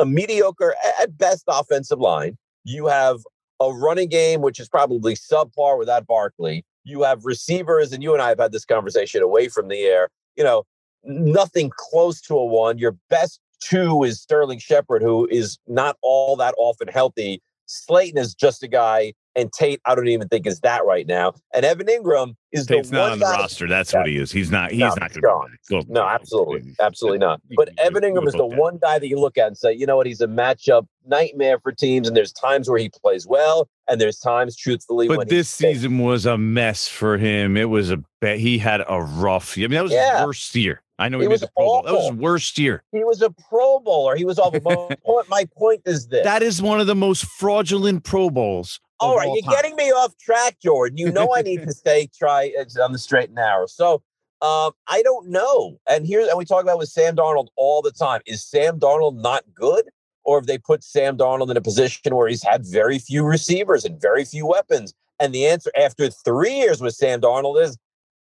[0.00, 2.38] a mediocre at best offensive line.
[2.62, 3.18] You have
[3.60, 6.64] a running game which is probably subpar without Barkley.
[6.84, 10.08] You have receivers, and you and I have had this conversation away from the air.
[10.36, 10.62] You know,
[11.02, 12.78] nothing close to a one.
[12.78, 17.42] Your best two is Sterling Shepard, who is not all that often healthy.
[17.70, 21.34] Slayton is just a guy, and Tate, I don't even think is that right now.
[21.52, 23.68] And Evan Engram is Tate's the not one on the roster.
[23.68, 24.32] That's what he is.
[24.32, 24.70] He's not.
[24.70, 25.50] He's No, not going gone.
[25.68, 25.92] to be.
[25.92, 27.42] No, absolutely, absolutely not.
[27.56, 29.98] But Evan Engram is the one guy that you look at and say, you know
[29.98, 32.08] what, he's a matchup nightmare for teams.
[32.08, 36.24] And there's times where he plays well, and there's times, truthfully, But this season was
[36.24, 37.58] a mess for him.
[37.58, 38.38] It was a bet.
[38.38, 39.58] He had a rough.
[39.58, 40.20] I mean, that was Yeah.
[40.20, 40.80] his worst year.
[40.98, 41.82] I know he, made was a Pro Bowl.
[41.84, 42.82] That was his worst year.
[42.92, 44.16] he was a Pro Bowler.
[44.16, 44.60] He was awful.
[44.88, 46.24] My point, my point is this.
[46.24, 48.80] That is one of the most fraudulent Pro Bowls.
[49.00, 49.54] All right, all you're time.
[49.54, 50.98] getting me off track, Jordan.
[50.98, 53.66] You know I need to stay try on the straight and narrow.
[53.66, 54.02] So
[54.40, 55.78] um, I don't know.
[55.88, 58.20] And here's and we talk about with Sam Darnold all the time.
[58.26, 59.84] Is Sam Darnold not good?
[60.24, 63.84] Or have they put Sam Darnold in a position where he's had very few receivers
[63.84, 64.92] and very few weapons?
[65.18, 67.78] And the answer after three years with Sam Darnold is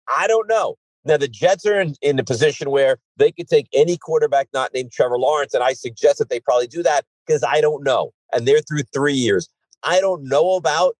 [0.07, 0.77] I don't know.
[1.07, 4.73] Now the Jets are in, in a position where they could take any quarterback not
[4.73, 8.11] named Trevor Lawrence, and I suggest that they probably do that because I don't know.
[8.33, 9.47] And they're through three years.
[9.83, 10.95] I don't know about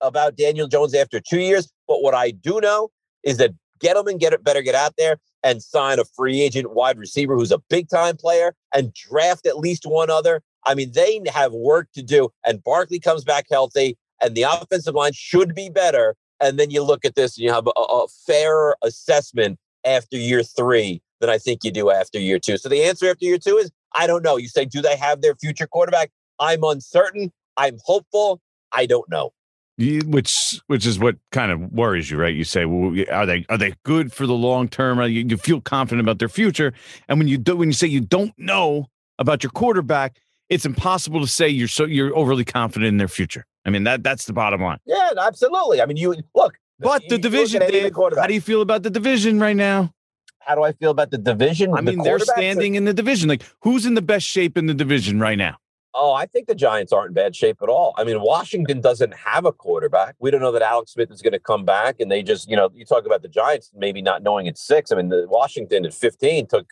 [0.00, 2.90] about Daniel Jones after two years, but what I do know
[3.22, 6.98] is that Gettleman get it better get out there and sign a free agent wide
[6.98, 10.42] receiver who's a big time player and draft at least one other.
[10.64, 14.94] I mean, they have work to do, and Barkley comes back healthy, and the offensive
[14.94, 16.16] line should be better.
[16.42, 20.42] And then you look at this and you have a, a fairer assessment after year
[20.42, 22.56] three than I think you do after year two.
[22.58, 24.36] So the answer after year two is I don't know.
[24.36, 26.10] You say, do they have their future quarterback?
[26.40, 27.30] I'm uncertain.
[27.56, 28.40] I'm hopeful.
[28.72, 29.32] I don't know.
[29.78, 32.34] You- which which is what kind of worries you, right?
[32.34, 35.00] You say, well, are they are they good for the long term?
[35.02, 36.72] You, you feel confident about their future,
[37.08, 38.86] and when you do, when you say you don't know
[39.18, 40.18] about your quarterback,
[40.50, 43.46] it's impossible to say you're so you're overly confident in their future.
[43.64, 44.78] I mean that that's the bottom line.
[44.86, 45.80] Yeah, absolutely.
[45.80, 46.58] I mean, you look.
[46.78, 49.92] But you- the division, at Dave, how do you feel about the division right now?
[50.40, 51.72] How do I feel about the division?
[51.72, 53.28] I The mean, they're quarterbacks are- standing in the division.
[53.28, 55.58] Like, who's in the best shape in the division right now?
[55.94, 57.94] Oh, I think the Giants aren't in bad shape at all.
[57.98, 60.16] I mean, Washington doesn't have a quarterback.
[60.18, 62.56] We don't know that Alex Smith is going to come back, and they just, you
[62.56, 64.90] know, you talk about the Giants maybe not knowing it's six.
[64.90, 66.66] I mean, the Washington at 15 took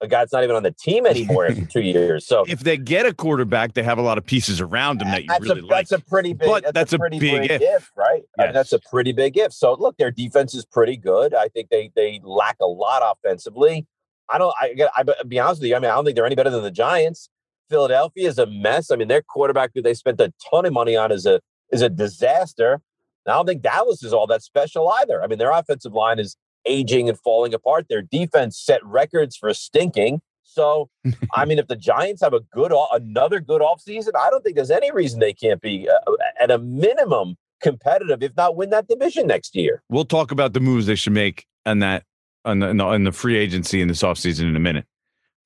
[0.00, 2.26] a guy that's not even on the team anymore after two years.
[2.26, 5.24] So if they get a quarterback, they have a lot of pieces around them that
[5.24, 5.88] you really a, like.
[5.88, 6.48] That's a pretty big.
[6.48, 7.90] But that's, that's a a pretty big big, if.
[7.96, 8.22] right?
[8.38, 9.52] I mean, that's a pretty big if.
[9.52, 11.34] So look, their defense is pretty good.
[11.34, 13.86] I think they they lack a lot offensively.
[14.30, 14.54] I don't.
[14.60, 15.76] I I I'll be honest with you.
[15.76, 17.28] I mean, I don't think they're any better than the Giants.
[17.70, 18.90] Philadelphia is a mess.
[18.90, 21.82] I mean, their quarterback who they spent a ton of money on is a is
[21.82, 22.80] a disaster.
[23.26, 25.22] I don't think Dallas is all that special either.
[25.22, 27.86] I mean, their offensive line is aging and falling apart.
[27.88, 30.20] Their defense set records for stinking.
[30.42, 30.90] So,
[31.32, 34.70] I mean, if the Giants have a good, another good offseason, I don't think there's
[34.70, 39.26] any reason they can't be uh, at a minimum competitive, if not win that division
[39.26, 39.82] next year.
[39.88, 42.04] We'll talk about the moves they should make on that
[42.44, 44.84] on the, on the, on the free agency in this offseason in a minute.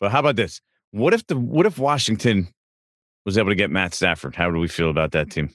[0.00, 0.60] But how about this?
[0.90, 2.48] What if the what if Washington
[3.24, 4.34] was able to get Matt Stafford?
[4.34, 5.50] How do we feel about that team?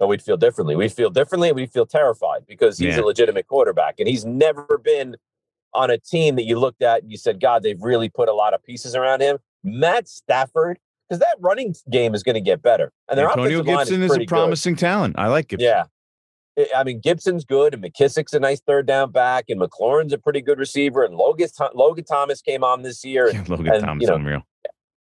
[0.00, 0.74] But we'd feel differently.
[0.74, 1.52] We feel differently.
[1.52, 3.02] We feel terrified because he's Yeah.
[3.02, 5.16] a legitimate quarterback, and he's never been
[5.74, 8.32] on a team that you looked at and you said, "God, they've really put a
[8.32, 12.62] lot of pieces around him." Matt Stafford, because that running game is going to get
[12.62, 14.34] better, and their Antonio Gibson is, is, a pretty good.
[14.34, 15.16] promising talent.
[15.18, 15.66] I like Gibson.
[15.68, 15.84] Yeah.
[16.74, 20.40] I- mean, Gibson's good, and McKissic's a nice third down back, and McLaurin's a pretty
[20.40, 24.08] good receiver, and Logan, Logan Thomas came on this year, and, Logan and, Thomas, you
[24.08, 24.42] know, unreal.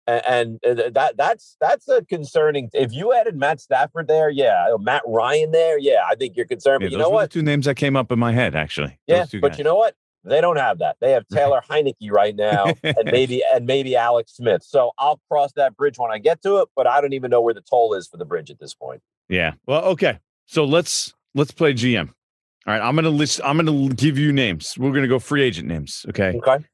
[0.08, 2.70] And, and uh, that that's that's a concerning.
[2.72, 6.80] If you added Matt Stafford there, yeah, Matt Ryan there, yeah, I think you're concerned.
[6.80, 7.30] Yeah, but you those know were what?
[7.30, 8.98] the two names that came up in my head, actually.
[9.06, 9.58] Yeah, Those two but guys.
[9.58, 9.94] you know what?
[10.24, 10.96] They don't have that.
[11.00, 14.62] They have Taylor Heinicke right now, and maybe and maybe Alex Smith.
[14.62, 16.68] So I'll cross that bridge when I get to it.
[16.74, 19.02] But I don't even know where the toll is for the bridge at this point.
[19.28, 19.52] Yeah.
[19.66, 20.20] Well, okay.
[20.46, 22.08] So let's let's play GM.
[22.08, 22.80] All right.
[22.80, 23.42] I'm gonna list.
[23.44, 24.76] I'm gonna give you names.
[24.78, 26.06] We're gonna go free agent names.
[26.08, 26.32] Okay.
[26.36, 26.64] Okay.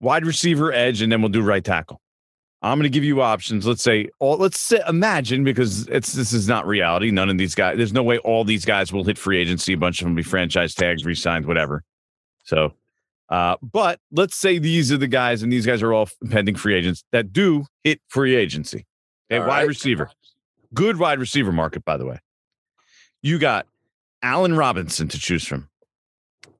[0.00, 2.00] Wide receiver, edge, and then we'll do right tackle.
[2.62, 3.66] I'm gonna give you options.
[3.66, 7.10] Let's say, all, let's say, imagine because it's this is not reality.
[7.10, 7.76] None of these guys.
[7.78, 9.72] There's no way all these guys will hit free agency.
[9.72, 11.82] A bunch of them will be franchise tags, re-signed, whatever.
[12.44, 12.74] So,
[13.30, 16.74] uh, but let's say these are the guys, and these guys are all pending free
[16.74, 18.84] agents that do hit free agency.
[19.30, 19.68] Okay, All wide right.
[19.68, 20.10] receiver,
[20.74, 22.18] good wide receiver market, by the way.
[23.22, 23.66] You got
[24.22, 25.68] Allen Robinson to choose from,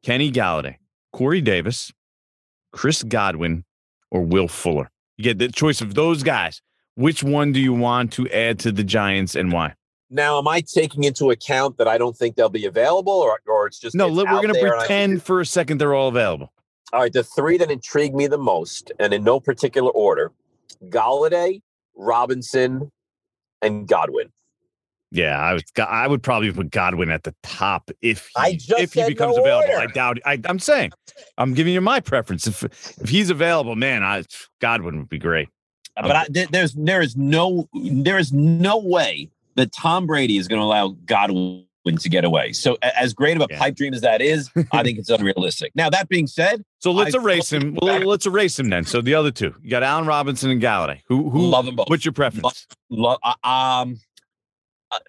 [0.03, 0.77] Kenny Golladay,
[1.13, 1.93] Corey Davis,
[2.73, 3.65] Chris Godwin,
[4.11, 4.91] or Will Fuller.
[5.21, 6.63] You get the choice of those guys.
[6.95, 9.75] Which one do you want to add to the Giants and why?
[10.09, 13.67] Now, am I taking into account that I don't think they'll be available, or or
[13.67, 15.77] it's just No, it's look, we're going to there and I- pretend for a second
[15.77, 16.55] they're all available.
[16.95, 20.33] All right, the three that intrigue me the most, and in no particular order:
[20.89, 21.61] Golladay,
[21.95, 22.91] Robinson,
[23.61, 24.33] and Godwin.
[25.13, 25.65] Yeah, I was.
[25.77, 29.71] I would probably put Godwin at the top if he, if he becomes no available.
[29.71, 29.83] order.
[29.83, 30.19] I doubt.
[30.25, 30.93] I, I'm saying,
[31.37, 32.47] I'm giving you my preference.
[32.47, 32.63] If
[33.01, 34.23] if he's available, man, I
[34.61, 35.49] Godwin would be great.
[35.97, 40.61] But I, there's there is no there is no way that Tom Brady is going
[40.61, 41.67] to allow Godwin
[41.99, 42.53] to get away.
[42.53, 43.59] So as great of a Yeah.
[43.59, 45.73] pipe dream as that is, I think it's unrealistic.
[45.75, 47.77] Now that being said, So let's I erase him.
[47.83, 48.85] Well, let's erase him then.
[48.85, 51.01] So the other two, you got Allen Robinson and Golladay.
[51.09, 51.41] Who who?
[51.49, 51.89] love them both.
[51.91, 52.67] What's your preference?
[52.91, 53.95] Lo- uh, um, uh,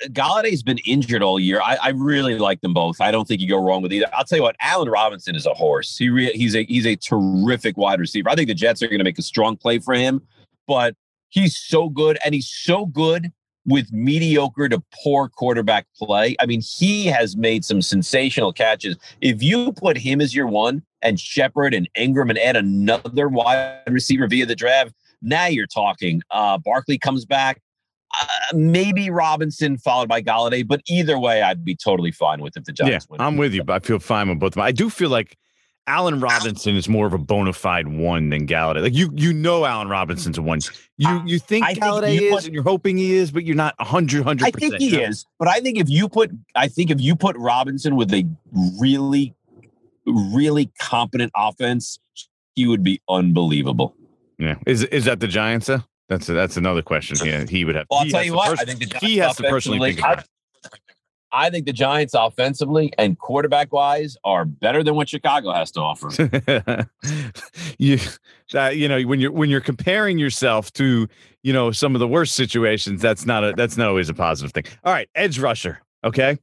[0.08, 1.62] Golladay's been injured all year.
[1.62, 3.02] I, I really like them both.
[3.02, 4.08] I don't think you go wrong with either.
[4.14, 5.98] I'll tell you what, Allen Robinson is a horse.
[5.98, 8.30] He re- he's a he's a terrific wide receiver.
[8.30, 10.22] I think the Jets are going to make a strong play for him,
[10.68, 10.96] but
[11.30, 13.32] he's so good, and he's so good
[13.66, 16.36] with mediocre to poor quarterback play.
[16.40, 18.98] I mean, he has made some sensational catches.
[19.22, 23.82] If you put him as your one and Shepard and Engram and add another wide
[23.88, 26.22] receiver via the draft, now you're talking.
[26.32, 27.62] Uh, Barkley comes back.
[28.20, 32.66] Uh, maybe Robinson followed by Golladay, but either way, I'd be totally fine with if
[32.66, 33.22] the Yeah, Giants win.
[33.22, 34.64] I'm with you, but I feel fine with both of them.
[34.64, 35.38] I do feel like
[35.88, 38.82] Allen Robinson is more of a bona fide one than Golladay.
[38.84, 40.60] Like you, you know, Allen Robinson's a one.
[40.98, 43.46] You you think I think Golladay you is, put- and you're hoping he is, but
[43.46, 44.46] you're not 100 100.
[44.46, 47.36] I think he is, but I think if you put, I think if you put
[47.38, 48.28] Robinson with a
[48.80, 49.34] really,
[50.06, 52.00] really competent offense,
[52.56, 53.96] he would be unbelievable.
[54.38, 55.68] Yeah, is is that the Giants?
[55.68, 55.84] Though?
[56.12, 57.26] That's that's another question.
[57.26, 57.88] Yeah, he would have.
[57.90, 59.94] Well, I'll tell you what, pers- I think the Giants he has to personally offensively-
[59.94, 60.28] think about.
[61.34, 65.80] I think the Giants offensively and quarterback wise are better than what Chicago has to
[65.80, 66.10] offer.
[67.78, 67.98] you
[68.52, 71.08] that you know when you're when you're comparing yourself to
[71.44, 74.52] you know some of the worst situations that's not a that's not always a positive
[74.52, 76.38] thing all right edge rusher okay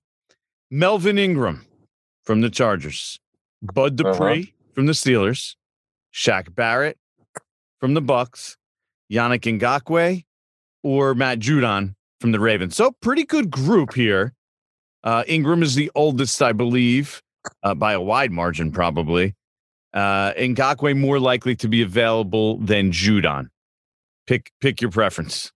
[0.71, 1.67] melvin ingram
[2.25, 3.21] from the chargers
[3.63, 4.13] bud uh-huh.
[4.13, 5.57] dupree from the steelers
[6.15, 6.97] Shaq barrett
[7.79, 8.57] from the bucks
[9.11, 10.25] yannick ngakoue
[10.83, 14.33] or matt judon from the ravens so pretty good group here
[15.05, 17.23] uh, ingram is the oldest i believe
[17.63, 19.35] uh, by a wide margin, probably.
[19.95, 23.49] Uh, Ngakoue more likely to be available than Judon.
[24.27, 25.51] Pick pick your preference.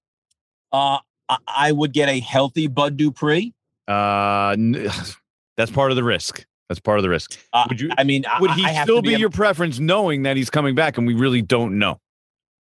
[0.72, 0.98] Uh,
[1.46, 3.52] I, would get a healthy Bud Dupree.
[3.86, 4.56] Uh,
[5.56, 6.46] that's part of the risk.
[6.68, 7.38] That's part of the risk.
[7.52, 10.38] Uh, Would you- I mean, Would he still to be, able- your preference, knowing that
[10.38, 12.00] he's coming back and we really don't know?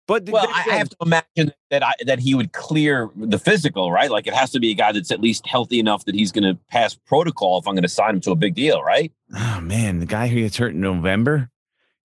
[0.08, 4.10] But well, I, have to imagine that I, that he would clear the physical, right?
[4.10, 6.46] Like it has to be a guy that's at least healthy enough that he's going
[6.46, 9.12] to pass protocol if I'm going to sign him to a big deal, right?
[9.36, 11.50] Oh man, the guy who gets hurt in November,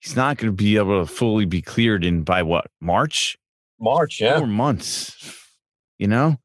[0.01, 3.39] he's not going to be able to fully be cleared in by what March?
[3.81, 5.39] March, yeah, four months.
[5.99, 6.39] You know,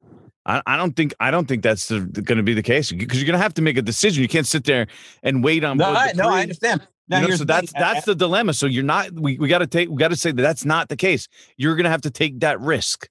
[0.45, 3.25] I, I don't think I don't think that's going to be the case because you're
[3.25, 4.21] going to have to make a decision.
[4.21, 4.85] You can't sit there
[5.23, 5.77] and wait on.
[5.77, 6.87] No, I, no, I understand.
[7.09, 7.79] Now, you know, so that's thing.
[7.79, 8.53] that's the dilemma.
[8.53, 9.11] So you're not.
[9.11, 9.89] We, we got to take.
[9.89, 11.27] We got to say that that's not the case.
[11.55, 13.09] You're going to have to take that risk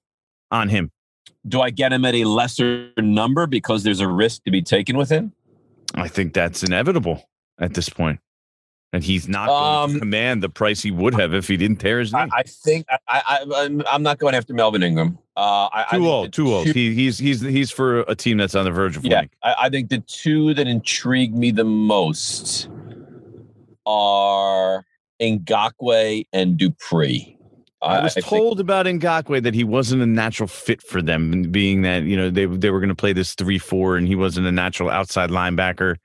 [0.51, 0.91] on him.
[1.47, 4.97] Do I get him at a lesser number because there's a risk to be taken
[4.97, 5.33] with him?
[5.95, 7.23] I think that's inevitable
[7.59, 8.19] at this point,
[8.93, 11.77] and he's not going um, to command the price he would have if he didn't
[11.77, 12.19] tear his knee.
[12.19, 15.17] I, I think I, I, I'm not going after Melvin Ingram.
[15.35, 16.67] Uh, I, too old, too two, old.
[16.67, 19.29] He, he's he's he's for a team that's on the verge of yeah, winning.
[19.43, 22.69] I, I think the two that intrigue me the most
[23.87, 24.85] are
[25.21, 27.35] Ngakoue and Dupree.
[27.81, 31.43] I was I told think, about Ngakoue that he wasn't a natural fit for them,
[31.43, 34.15] being that you know they they were going to play this three four, and he
[34.15, 35.95] wasn't a natural outside linebacker.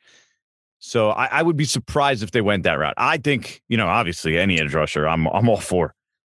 [0.79, 2.95] So I, I, would be surprised if they went that route.
[2.97, 5.95] I think you know, obviously, any edge rusher, I'm I'm all for,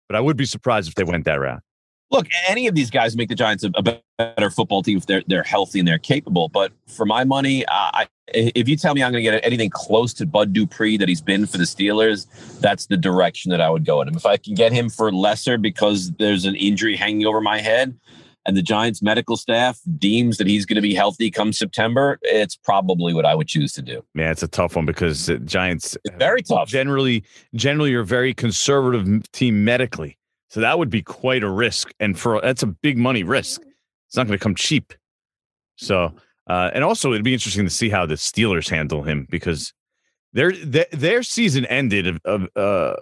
[0.09, 1.61] but I would be surprised if they went that route
[2.11, 5.23] look, any of these guys make the Giants a, a, better football team if they're
[5.27, 6.49] they're healthy and they're capable.
[6.49, 9.69] But for my money, uh, I, if you tell me I'm going to get anything
[9.69, 12.27] close to Bud Dupree that he's been for the Steelers,
[12.59, 14.15] that's the direction that I would go in him.
[14.15, 17.97] If I can get him for lesser because there's an injury hanging over my head.
[18.45, 22.17] And the Giants medical staff deems that he's going to be healthy come September.
[22.21, 24.05] It's probably what I would choose to do.
[24.15, 26.69] Yeah, it's a tough one because Giants it's very tough.
[26.69, 30.16] Generally, generally, you're a very conservative team medically.
[30.49, 33.61] So that would be quite a risk, and for that's a big money risk.
[34.07, 34.93] It's not going to come cheap.
[35.75, 36.13] So,
[36.47, 39.73] uh, and also it'd be interesting to see how the Steelers handle him because
[40.33, 42.95] their their, their season ended of uh,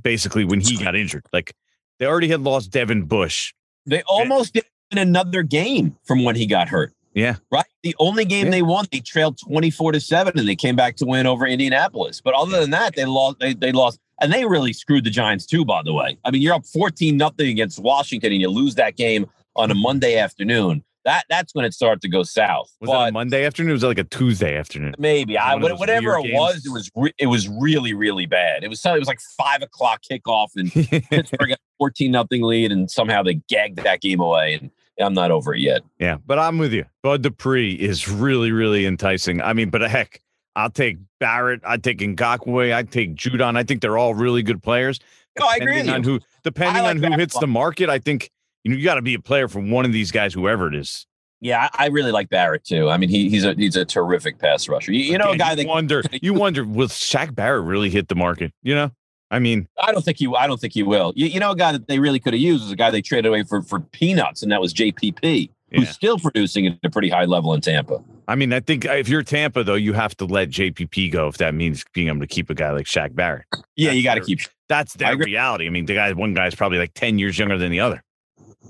[0.00, 1.26] basically when he got injured.
[1.32, 1.52] Like
[1.98, 3.52] they already had lost Devin Bush.
[3.86, 6.92] They almost did in another game from when he got hurt.
[7.14, 7.36] Yeah.
[7.50, 7.64] Right.
[7.82, 8.52] The only game yeah.
[8.52, 12.20] they won, they trailed 24 to 7 and they came back to win over Indianapolis.
[12.20, 15.46] But other than that, they lost they, they lost and they really screwed the Giants
[15.46, 16.18] too, by the way.
[16.24, 19.74] I mean, you're up 14 nothing against Washington and you lose that game on a
[19.74, 20.84] Monday afternoon.
[21.04, 22.70] That that's when it started to go south.
[22.80, 23.72] Was but, it a Monday afternoon?
[23.72, 24.94] was it like a Tuesday afternoon?
[24.98, 25.36] Maybe.
[25.36, 26.34] I whatever it games.
[26.34, 28.62] was, it was re- it was really really bad.
[28.62, 30.72] It was it was like five o'clock kickoff and
[31.10, 35.30] Pittsburgh got 14 nothing lead and somehow they gagged that game away and I'm not
[35.30, 35.82] over it yet.
[35.98, 36.84] Yeah, but I'm with you.
[37.02, 39.40] Bud Dupree is really really enticing.
[39.40, 40.20] I mean, but heck,
[40.56, 41.60] I'll take Barrett.
[41.64, 42.72] I'd take Ngakoue.
[42.72, 43.56] I'd take Judon.
[43.56, 45.00] I think they're all really good players.
[45.38, 45.88] No, I agree.
[45.88, 48.30] On who, depending like on who hits the market, I think
[48.64, 50.74] you know you got to be a player for one of these guys, whoever it
[50.74, 51.06] is.
[51.40, 52.88] Yeah, I really like Barrett too.
[52.88, 54.92] I mean, he, he's a he's a terrific pass rusher.
[54.92, 58.14] You, you know, a guy that wonder you wonder will Shaq Barrett really hit the
[58.14, 58.52] market?
[58.62, 58.90] You know,
[59.32, 61.12] I mean, I don't think he I don't think he will.
[61.16, 63.02] You, you know, a guy that they really could have used is a guy they
[63.02, 65.90] traded away for for peanuts, and that was JPP who's yeah.
[65.90, 68.02] still producing at a pretty high level in Tampa.
[68.28, 71.28] I mean, I think uh, if you're Tampa, though, you have to let JPP go
[71.28, 73.46] if that means being able to keep a guy like Shaq Barrett.
[73.74, 74.40] Yeah, that's you got to keep.
[74.68, 75.66] That's their reality.
[75.66, 78.02] I mean, the guy, one guy's probably like ten years younger than the other.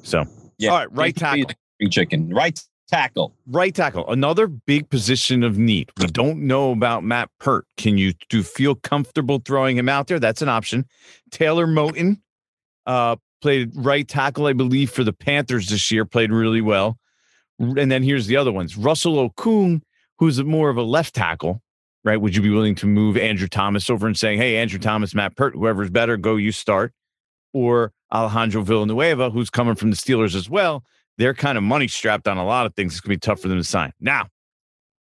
[0.03, 0.25] So,
[0.59, 0.70] yeah.
[0.70, 1.51] All right, right tackle,
[1.90, 2.61] chicken, right
[2.92, 4.09] tackle, right tackle.
[4.11, 5.90] Another big position of need.
[5.98, 7.66] We don't know about Matt Peart.
[7.78, 10.20] Can you do feel comfortable throwing him out there?
[10.20, 10.85] That's an option.
[11.31, 12.18] Taylor Moton,
[12.85, 16.98] uh, played right tackle, I believe, for the Panthers this year, played really well.
[17.59, 19.81] And then here's the other ones Russell Okung,
[20.18, 21.62] who's more of a left tackle,
[22.05, 22.20] right?
[22.20, 25.35] Would you be willing to move Andrew Thomas over and saying, hey, Andrew Thomas, Matt
[25.35, 26.92] Peart, whoever's better, go you start?
[27.55, 30.85] Or Alejandro Villanueva, who's coming from the Steelers as well.
[31.22, 32.94] They're kind of money strapped on a lot of things.
[32.94, 33.92] It's going to be tough for them to sign.
[34.00, 34.26] Now,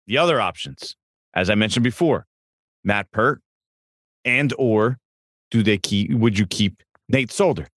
[0.07, 0.95] the other options,
[1.35, 2.25] as I mentioned before,
[2.83, 3.39] Matt Peart,
[4.25, 4.97] and or
[5.51, 7.67] do they keep would you keep Nate Solder?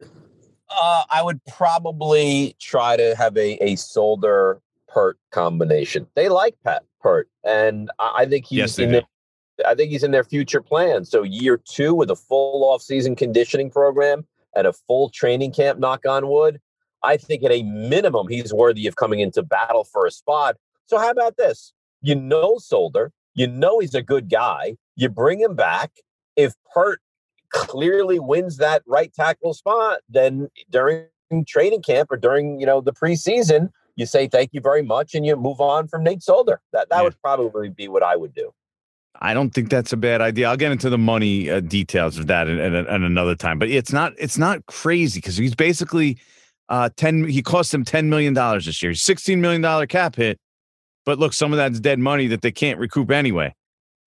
[0.00, 6.06] Uh, I would probably try to have a, a Solder Peart combination.
[6.14, 9.02] They like Pat Peart, and I, I think he's yes, in their,
[9.66, 11.10] I think he's in their future plans.
[11.10, 14.26] So year two with a full off-season conditioning program
[14.56, 16.62] and a full training camp, knock on wood,
[17.02, 20.56] I think at a minimum he's worthy of coming into battle for a spot.
[20.86, 21.72] So how about this?
[22.00, 24.76] You know Solder, you know he's a good guy.
[24.96, 25.92] You bring him back.
[26.36, 27.00] If Peart
[27.50, 31.06] clearly wins that right tackle spot, then during
[31.46, 35.26] training camp or during you know the preseason, you say thank you very much and
[35.26, 36.60] you move on from Nate Solder.
[36.72, 37.02] That that yeah.
[37.02, 38.52] would probably be what I would do.
[39.20, 40.48] I don't think that's a bad idea.
[40.48, 43.58] I'll get into the money uh, details of that in, in, in, another time.
[43.58, 46.18] But it's not it's not crazy because he's basically
[46.68, 47.28] uh, ten.
[47.28, 48.94] He cost them ten million dollars this year.
[48.94, 50.38] Sixteen million dollar cap hit.
[51.04, 53.54] But look, some of that's dead money that they can't recoup anyway.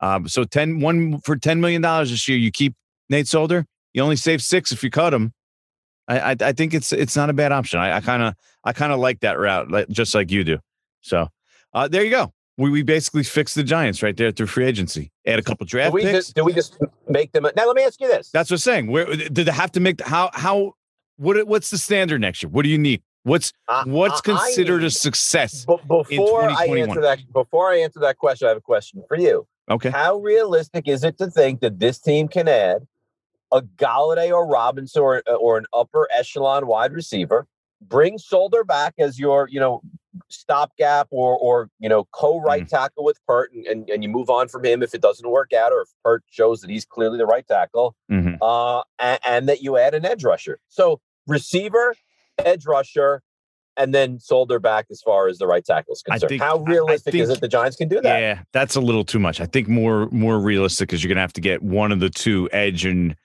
[0.02, 2.76] Um, so 10, one for ten million dollars this year, you keep
[3.10, 5.34] Nate Solder, you only save six if you cut him.
[6.08, 7.80] I, I, I think it's it's not a bad option.
[7.80, 8.34] I kind of
[8.64, 10.60] I kind of like that route, like, just like you do.
[11.02, 11.28] So
[11.74, 12.34] uh, there you go.
[12.58, 15.12] We, we basically fixed the Giants right there through free agency.
[15.26, 16.14] Add a couple draft do we picks.
[16.14, 17.48] Just, do we just make them?
[17.56, 18.30] Now let me ask you this.
[18.32, 18.88] That's what I'm saying.
[18.88, 20.74] Where did they have to make the, how how
[21.22, 22.50] what what's the standard next year?
[22.50, 23.02] What do you need?
[23.24, 25.66] What's Uh, what's I- considered I a need- success?
[25.66, 26.90] But before I 2021.
[26.90, 29.48] answer that, before I answer that question, I have a question for you.
[29.70, 29.90] Okay.
[29.92, 32.88] How realistic is it to think that this team can add
[33.52, 37.46] a Golladay or Robinson or, or an upper echelon wide receiver,
[37.82, 39.82] bring Solder back as your, you know,
[40.30, 44.48] stopgap or or you know co-right tackle with Peart, and, and, and you move on
[44.48, 47.26] from him if it doesn't work out, or if Peart shows that he's clearly the
[47.26, 48.38] right tackle, Mhm.
[48.42, 50.60] uh, and, and that you add an edge rusher.
[50.68, 51.96] So receiver,
[52.40, 53.22] edge rusher,
[53.78, 56.30] and then Solder back as far as the right tackle is concerned.
[56.30, 58.20] think- How realistic is it the Giants can do that?
[58.20, 59.40] Yeah, that's a little too much.
[59.40, 62.50] I think more more realistic is you're gonna have to get one of the two
[62.52, 63.16] edge and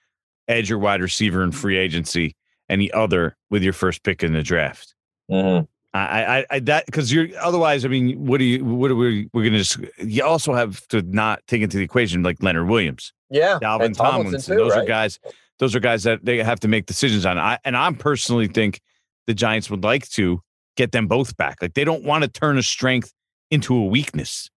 [0.49, 2.36] edge or wide receiver in free agency,
[2.68, 4.94] and the other with your first pick in the draft.
[5.30, 5.66] Mhm.
[5.94, 7.84] I, I, I that because you're otherwise.
[7.84, 8.62] I mean, what do you?
[8.64, 9.28] What are we?
[9.32, 9.78] We're gonna just.
[9.99, 14.57] You also have to not take into the equation like Leonard Williams, Yeah, Dalvin Tomlinson.
[14.57, 15.18] too, those are guys.
[15.59, 17.38] Those are guys that they have to make decisions on.
[17.38, 18.80] I and I personally think
[19.26, 20.40] the Giants would like to
[20.76, 21.62] get them both back.
[21.62, 23.12] Like they don't want to turn a strength
[23.50, 24.50] into a weakness.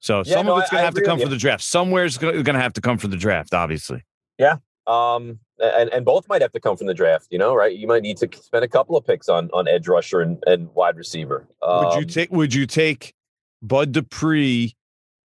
[0.00, 1.62] So Yeah, some no, of it's gonna have to come from the draft.
[1.64, 3.52] Somewhere's gonna, gonna have to come from the draft.
[3.52, 4.04] Obviously.
[4.38, 4.56] Yeah.
[4.86, 7.26] Um, and and both might have to come from the draft.
[7.30, 7.76] You know, right?
[7.76, 10.72] You might need to spend a couple of picks on on edge rusher and, and
[10.74, 11.46] wide receiver.
[11.62, 12.32] would you Um, take?
[12.32, 13.12] Would you take
[13.60, 14.74] Bud Dupree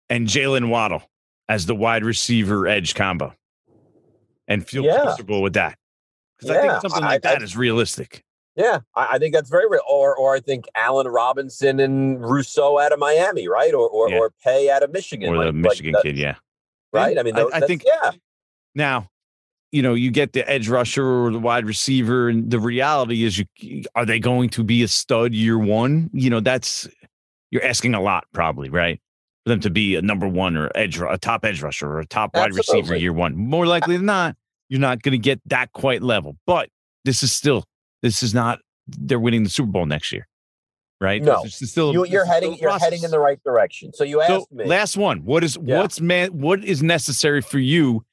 [0.09, 1.03] and Jalen Waddle
[1.47, 3.33] as the wide receiver edge combo,
[4.47, 5.03] and feel Yeah.
[5.03, 5.77] comfortable with that?
[6.37, 8.23] Because I think something I- like that I- is realistic.
[8.55, 9.81] Yeah, I, I think that's very real.
[9.89, 13.73] Or or I think Allen Robinson and Rousseau out of Miami, right?
[13.73, 14.17] Or or, Yeah.
[14.19, 16.35] or Paye out of Michigan, or like- the like Michigan that- kid, yeah.
[16.91, 17.17] right?
[17.17, 18.11] I mean, I- I think- yeah,
[18.75, 19.09] Now,
[19.71, 23.39] you know, you get the edge rusher or the wide receiver, and the reality is,
[23.57, 26.11] you are they going to be a stud year one?
[26.13, 26.87] You know, that's
[27.49, 28.99] you're asking a lot, probably, right?
[29.45, 32.05] For them to be a number one or edge, a top edge rusher or a
[32.05, 33.35] top wide receiver year one.
[33.35, 34.37] More likely than not,
[34.69, 36.37] you're not going to get that quite level.
[36.47, 36.69] But
[37.03, 37.65] this is still,
[38.01, 38.59] this is not.
[38.87, 40.27] They're winning the Super Bowl next year,
[41.01, 41.21] right?
[41.21, 41.43] No.
[41.45, 41.91] Still.
[41.91, 43.91] you, you're is heading you're heading in the right direction.
[43.93, 44.65] So you asked So me.
[44.65, 45.25] last one.
[45.25, 45.79] What is Yeah.
[45.79, 46.29] what's man?
[46.39, 48.05] What is necessary for you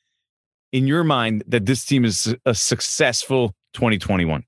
[0.73, 4.43] in your mind that this team is a successful 2021?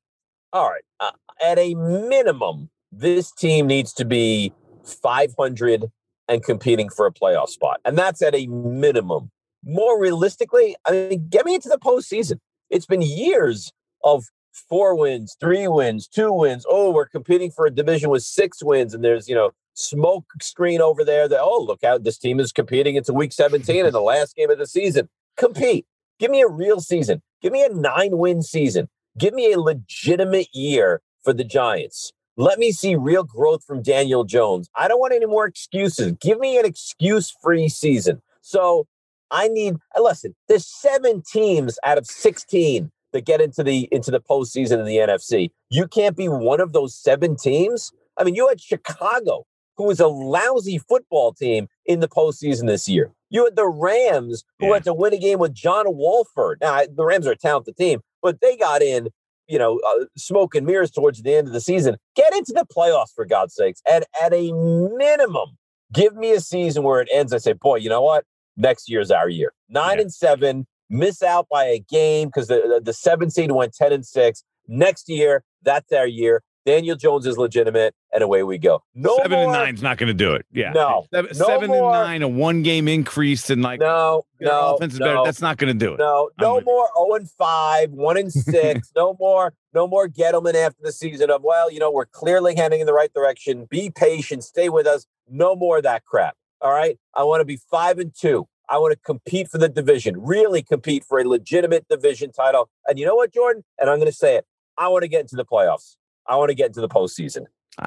[0.53, 0.83] All right.
[0.99, 1.11] Uh,
[1.45, 4.53] at a minimum, this team needs to be
[4.85, 5.91] 500
[6.33, 7.79] and competing for a playoff spot.
[7.85, 9.31] And that's at a minimum.
[9.63, 12.39] More realistically, I mean, get me into the postseason.
[12.71, 13.71] It's been years
[14.03, 14.25] of
[14.69, 16.65] four wins, three wins, two wins.
[16.67, 18.95] Oh, we're competing for a division with six wins.
[18.95, 22.51] And there's, you know, smoke screen over there that, oh, look out, this team is
[22.51, 25.11] competing into week 17 in the last game of the season.
[25.37, 25.85] Compete.
[26.19, 27.21] Give me a real season.
[27.43, 28.89] Give me a nine win season.
[29.19, 32.13] Give me a legitimate year for the Giants.
[32.37, 34.69] Let me see real growth from Daniel Jones.
[34.75, 36.13] I don't want any more excuses.
[36.21, 38.23] Give me an excuse free season.
[38.41, 38.87] So
[39.31, 44.21] I need, listen, there's seven teams out of 16 that get into the into the
[44.21, 45.51] postseason in the NFC.
[45.69, 47.93] You can't be one of those seven teams.
[48.17, 49.45] I mean, you had Chicago,
[49.77, 53.13] who was a lousy football team in the postseason this year.
[53.29, 54.75] You had the Rams, who Yeah.
[54.75, 56.59] had to win a game with John Wolford.
[56.63, 59.09] Now, the Rams are a talented team, but they got in,
[59.53, 61.97] you know, uh, smoke and mirrors towards the end of the season.
[62.17, 63.83] Get into the playoffs, for God's sakes.
[63.87, 65.59] And at a minimum,
[65.93, 67.33] give me a season where it ends.
[67.35, 68.25] I say, boy, you know what?
[68.57, 69.53] Next year's our year.
[69.69, 70.03] Nine Yeah.
[70.03, 73.93] and seven, miss out by a game because the, the, the seven seed went 10
[73.93, 74.43] and six.
[74.69, 76.43] Next year, that's our year.
[76.65, 78.83] Daniel Jones is legitimate, and away we go.
[78.95, 80.47] No seven more, and nine's not going to do it.
[80.53, 81.07] Yeah, No.
[81.13, 85.01] seven, No seven and nine, a one game increase, and like No, no, offense is
[85.01, 85.07] no.
[85.07, 85.21] better.
[85.25, 85.99] That's not going to do it.
[85.99, 88.93] No, I'm no more 0 and 5, 1 and 6.
[88.95, 92.81] no more, no more Gettleman after the season of, well, you know, we're clearly heading
[92.81, 93.67] in the right direction.
[93.69, 95.07] Be patient, stay with us.
[95.29, 96.37] No more of that crap.
[96.61, 96.97] All right.
[97.15, 98.47] I want to be five and two.
[98.69, 102.71] I want to compete for the division, really compete for a legitimate division title.
[102.87, 103.65] And you know what, Jordan?
[103.79, 104.47] And I'm going to say it.
[104.79, 105.97] I want to get into the playoffs.
[106.33, 107.45] I want to get into the postseason.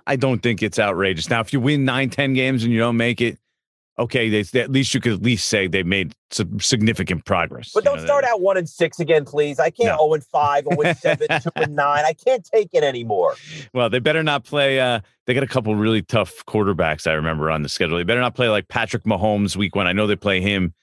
[0.08, 1.30] I don't think it's outrageous.
[1.30, 3.38] Now, if you win nine, 10 games and you don't make it,
[4.00, 7.72] okay, they, they- at least you could at least say they made some significant progress.
[7.74, 9.60] But don't know, start out one and six again, please.
[9.60, 10.06] I can't No.
[10.08, 12.06] 0 and 5, 0 and 7, 2 and 9.
[12.06, 13.36] I can't take it anymore.
[13.74, 14.80] Well, they better not play.
[14.80, 17.06] Uh, they got a couple really tough quarterbacks.
[17.08, 17.98] I remember on the schedule.
[17.98, 19.88] They better not play like Patrick Mahomes week one.
[19.88, 20.74] I know they play him,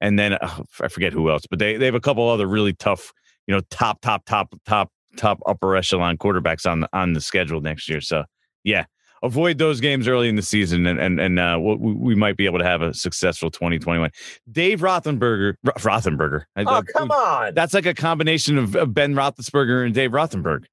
[0.00, 2.72] and then uh, I forget who else, but they they have a couple other really
[2.74, 3.12] tough,
[3.46, 7.60] you know, top top top top top upper echelon quarterbacks on the on the schedule
[7.60, 8.00] next year.
[8.00, 8.24] So
[8.64, 8.84] yeah,
[9.22, 12.46] avoid those games early in the season, and and and uh, we, we might be
[12.46, 14.10] able to have a successful 2021.
[14.50, 16.44] Dave Rothenberger, Rothenberger.
[16.56, 20.64] Oh come on, that's like a combination of, of Ben Roethlisberger and Dave Rothenberg.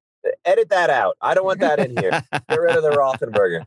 [0.44, 1.16] Edit that out.
[1.20, 2.10] I don't want that in here.
[2.32, 3.64] Get rid of the Rothenberger.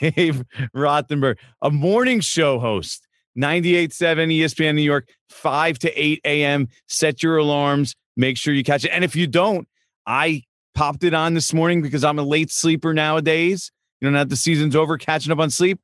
[0.14, 0.44] Dave
[0.74, 3.06] Rothenberg, a morning show host,
[3.38, 3.90] 98.7
[4.38, 6.68] ESPN New York, 5 to 8 a.m.
[6.88, 7.94] Set your alarms.
[8.16, 8.88] Make sure you catch it.
[8.88, 9.66] And if you don't,
[10.10, 10.42] I
[10.74, 13.70] popped it on this morning because I'm a late sleeper nowadays.
[14.00, 15.78] You know, now the season's over, catching up on sleep.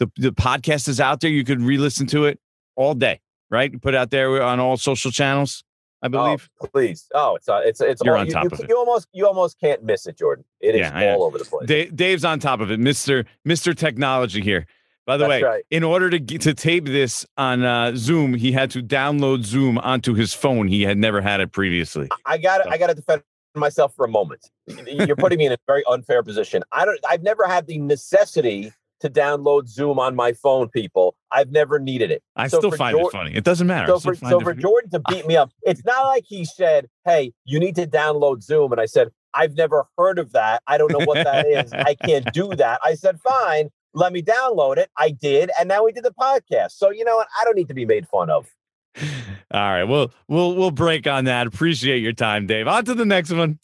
[0.00, 1.30] The, the podcast is out there.
[1.30, 2.38] You could re listen to it
[2.76, 3.20] all day,
[3.50, 3.80] right?
[3.80, 5.64] Put it out there on all social channels.
[6.02, 6.50] I oh, believe.
[6.60, 7.06] Oh, please.
[7.14, 8.68] Oh, it's uh, it's it's You're all, on you, top you, of it.
[8.68, 10.44] You almost you almost can't miss it, Jordan.
[10.60, 11.66] It is yeah, all over the place.
[11.66, 14.66] Dave, Dave's on top of it, Mister Mister Technology here.
[15.06, 15.64] By the That's way, right.
[15.70, 19.78] in order to get, to tape this on uh, Zoom, he had to download Zoom
[19.78, 20.68] onto his phone.
[20.68, 22.08] He had never had it previously.
[22.26, 22.66] I got it.
[22.68, 23.22] I got to defend
[23.54, 24.50] myself for a moment.
[24.86, 26.62] You're putting me in a very unfair position.
[26.72, 26.98] I don't.
[27.08, 31.16] I've never had the necessity to download Zoom on my phone, people.
[31.32, 32.22] I've never needed it.
[32.36, 33.34] I So still find it funny.
[33.34, 33.86] It doesn't matter.
[33.88, 34.54] So for, so for.
[34.54, 38.42] Jordan to beat me up, it's not like he said, "Hey, you need to download
[38.42, 40.62] Zoom," and I said, "I've never heard of that.
[40.66, 41.72] I don't know what that is.
[41.72, 45.84] I can't do that." I said, "Fine, let me download it." I did, and now
[45.84, 46.72] we did the podcast.
[46.72, 47.28] So you know what?
[47.40, 48.48] I don't need to be made fun of.
[49.50, 51.46] All right, well, we'll we'll break on that.
[51.46, 52.66] Appreciate your time, Dave.
[52.68, 53.58] On to the next one.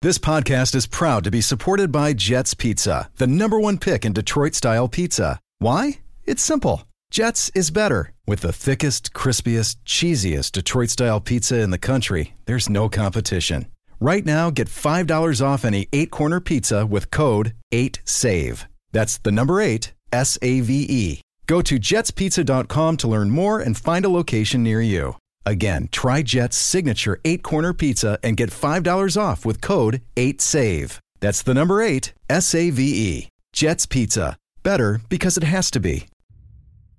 [0.00, 4.12] This podcast is proud to be supported by Jets Pizza, the number one pick in
[4.12, 5.40] Detroit style pizza.
[5.58, 5.98] Why?
[6.24, 6.84] It's simple.
[7.10, 8.12] Jets is better.
[8.24, 13.66] With the thickest, crispiest, cheesiest Detroit style pizza in the country, there's no competition.
[13.98, 18.66] Right now, get $5 off any eight corner pizza with code 8SAVE.
[18.92, 21.20] That's the number eight, S A V E.
[21.48, 25.16] Go to jetspizza.com to learn more and find a location near you.
[25.46, 30.98] Again, try Jet's signature eight corner pizza and get $5 off with code 8SAVE.
[31.20, 33.28] That's the number eight, S A V E.
[33.54, 34.36] Jet's Pizza.
[34.62, 36.06] Better because it has to be.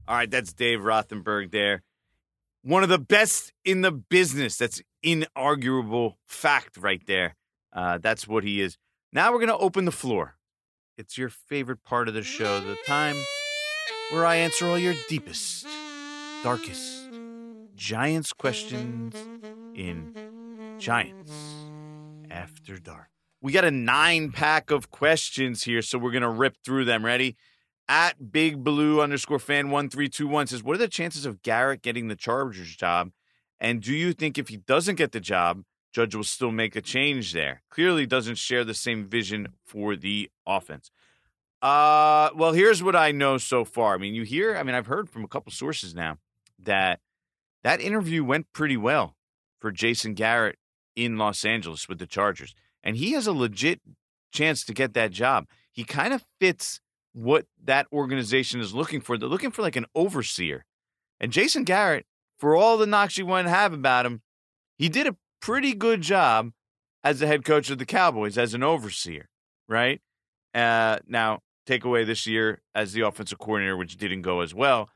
[0.08, 1.84] All right, that's Dave Rothenberg there.
[2.64, 4.58] One of the best in the business.
[4.58, 7.36] That's inarguable fact right there.
[7.72, 8.78] Uh, that's what he is.
[9.14, 10.38] Now we're going to open the floor.
[10.98, 13.16] It's your favorite part of the show, the time
[14.12, 15.68] where I answer all your deepest,
[16.44, 17.10] darkest
[17.76, 19.16] Giants questions
[19.76, 20.14] in
[20.80, 21.32] Giants
[22.32, 23.10] After Dark.
[23.42, 27.06] We got a nine pack of questions here, so we're going to rip through them.
[27.06, 27.38] Ready?
[27.88, 32.16] At Big Blue underscore fan 1321 says, What are the chances of Garrett getting the
[32.16, 33.12] Chargers job?
[33.60, 36.82] And do you think if he doesn't get the job, Judge will still make a
[36.82, 37.62] change there?
[37.70, 40.92] Clearly doesn't share the same vision for the offense.
[41.62, 43.96] Uh, well, here's what I know so far.
[43.96, 46.18] I mean, you hear, I mean, I've heard from a couple sources now
[46.58, 47.00] that
[47.64, 49.16] that interview went pretty well
[49.60, 50.58] for Jason Garrett
[50.96, 52.54] in Los Angeles with the Chargers.
[52.84, 53.82] And he has a legit
[54.32, 55.48] chance to get that job.
[55.72, 56.80] He kind of fits
[57.14, 59.18] what that organization is looking for.
[59.18, 60.66] They're looking for like an overseer.
[61.20, 62.06] And Jason Garrett,
[62.38, 64.22] for all the knocks you want to have about him,
[64.78, 66.52] he did a pretty good job
[67.04, 69.28] as the head coach of the Cowboys as an overseer,
[69.68, 70.02] right?
[70.54, 71.40] Uh, now,
[71.70, 74.90] take away this year as the offensive coordinator, which didn't go as well.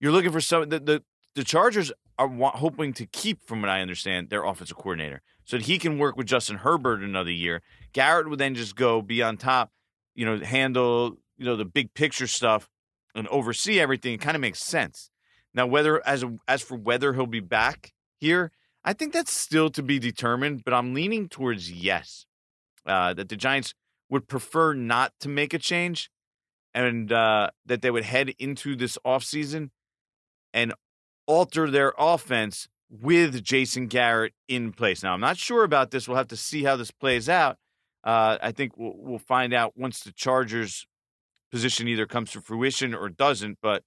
[0.00, 1.02] You're looking for some the the,
[1.34, 5.66] the Chargers are hoping to keep, from what I understand, their offensive coordinator so that
[5.66, 7.62] he can work with Justin Herbert another year.
[7.92, 9.70] Garrett would then just go be on top,
[10.14, 12.68] you know, handle you know the big picture stuff
[13.14, 14.14] and oversee everything.
[14.14, 15.10] It kind of makes sense.
[15.54, 18.50] Now, whether as as for whether he'll be back here,
[18.84, 20.64] I think that's still to be determined.
[20.64, 22.26] But I'm leaning towards yes,
[22.84, 23.74] uh, that the Giants
[24.10, 26.10] would prefer not to make a change,
[26.76, 29.70] and uh, that they would head into this offseason
[30.52, 30.74] and
[31.26, 35.02] alter their offense with Jason Garrett in place.
[35.02, 36.06] Now, I'm not sure about this.
[36.06, 37.56] We'll have to see how this plays out.
[38.04, 40.86] Uh, I think we'll, we'll find out once the Chargers
[41.50, 43.58] position either comes to fruition or doesn't.
[43.62, 43.82] But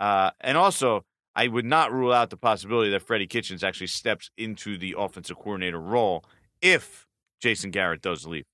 [0.00, 1.04] uh, and also,
[1.36, 5.36] I would not rule out the possibility that Freddie Kitchens actually steps into the offensive
[5.36, 6.24] coordinator role
[6.62, 7.06] if
[7.40, 8.46] Jason Garrett does leave.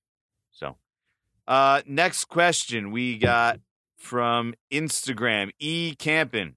[0.51, 0.75] So,
[1.47, 3.59] uh, next question we got
[3.99, 6.55] from Instagram E Campin.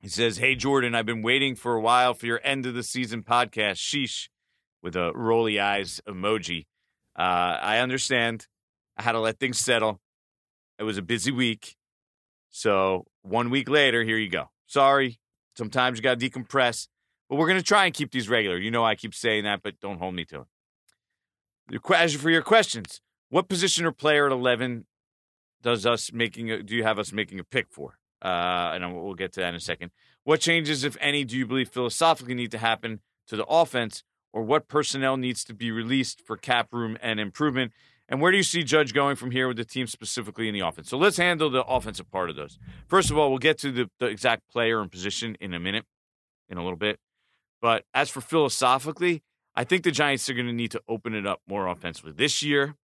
[0.00, 2.82] He says, Hey, Jordan, I've been waiting for a while for your end of the
[2.82, 3.76] season podcast.
[3.76, 4.28] Sheesh,
[4.82, 6.66] with a rolly eyes emoji.
[7.18, 8.48] Uh, I understand.
[8.98, 10.00] I had to let things settle.
[10.78, 11.76] It was a busy week.
[12.50, 14.50] So, one week later, here you go.
[14.66, 15.18] Sorry.
[15.56, 16.88] Sometimes you got to decompress,
[17.28, 18.58] but we're going to try and keep these regular.
[18.58, 20.44] You know, I keep saying that, but don't hold me to
[21.70, 21.82] it.
[21.82, 23.00] Question for your questions
[23.30, 24.84] What position or player at 11
[25.64, 27.98] does us making a, do you have us making a pick for?
[28.22, 29.90] Uh, and we'll get to that in a second.
[30.22, 34.42] What changes, if any, do you believe philosophically need to happen to the offense, or
[34.42, 37.72] what personnel needs to be released for cap room and improvement?
[38.08, 40.60] And where do you see Judge going from here with the team specifically in the
[40.60, 40.90] offense?
[40.90, 42.58] So let's handle the offensive part of those.
[42.86, 45.86] First of all, we'll get to the, the exact player and position in a minute,
[46.48, 46.98] in a little bit.
[47.62, 49.22] But as for philosophically,
[49.54, 52.42] I think the Giants are going to need to open it up more offensively this
[52.42, 52.76] year.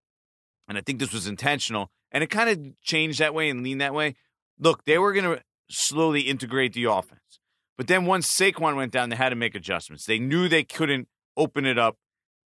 [0.66, 1.90] And I think this was intentional.
[2.12, 4.16] And it kind of changed that way and leaned that way.
[4.58, 7.20] Look, they were going to slowly integrate the offense.
[7.78, 10.04] But then once Saquon went down, they had to make adjustments.
[10.04, 11.96] They knew they couldn't open it up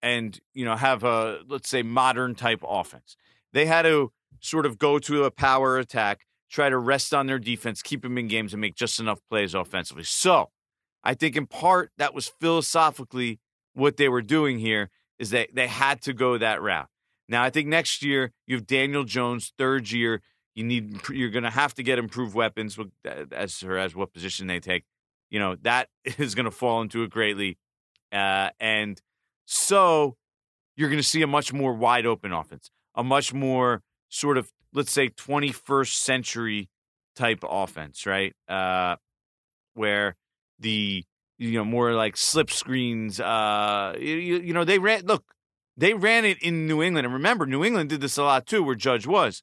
[0.03, 3.17] and, you know, have a, let's say, modern type offense.
[3.53, 7.39] They had to sort of go to a power attack, try to rest on their
[7.39, 10.05] defense, keep them in games, and make just enough plays offensively.
[10.05, 10.51] So
[11.05, 13.39] I think in part that was philosophically
[13.75, 16.89] what they were doing here is that they had to go that route.
[17.33, 20.21] Now I think next year you have Daniel Jones, third year.
[20.55, 22.79] You need you're going to have to get improved weapons
[23.33, 24.85] as far as what position they take.
[25.31, 27.57] You know that is going to fall into it greatly,
[28.13, 29.01] uh, and
[29.47, 30.17] so
[30.77, 34.53] you're going to see a much more wide open offense, a much more sort of
[34.75, 36.69] let's say 21st century
[37.17, 38.35] type offense, right?
[38.47, 38.97] Uh,
[39.73, 40.17] where
[40.59, 41.03] the
[41.39, 43.21] you know more like slip screens.
[43.21, 45.25] Uh, you, you know they ran look
[45.77, 48.63] they ran it in New England, and remember New England did this a lot too,
[48.63, 49.43] where Judge was.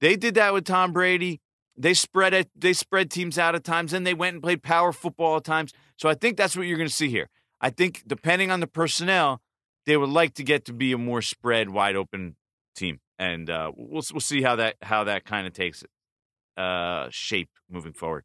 [0.00, 1.40] They did that with Tom Brady.
[1.76, 2.50] They spread it.
[2.56, 5.72] They spread teams out at times, and they went and played power football at times.
[5.96, 7.28] So I think that's what you're going to see here.
[7.60, 9.40] I think depending on the personnel,
[9.86, 12.36] they would like to get to be a more spread, wide open
[12.74, 15.84] team, and uh, we'll we'll see how that how that kind of takes
[16.56, 18.24] uh, shape moving forward.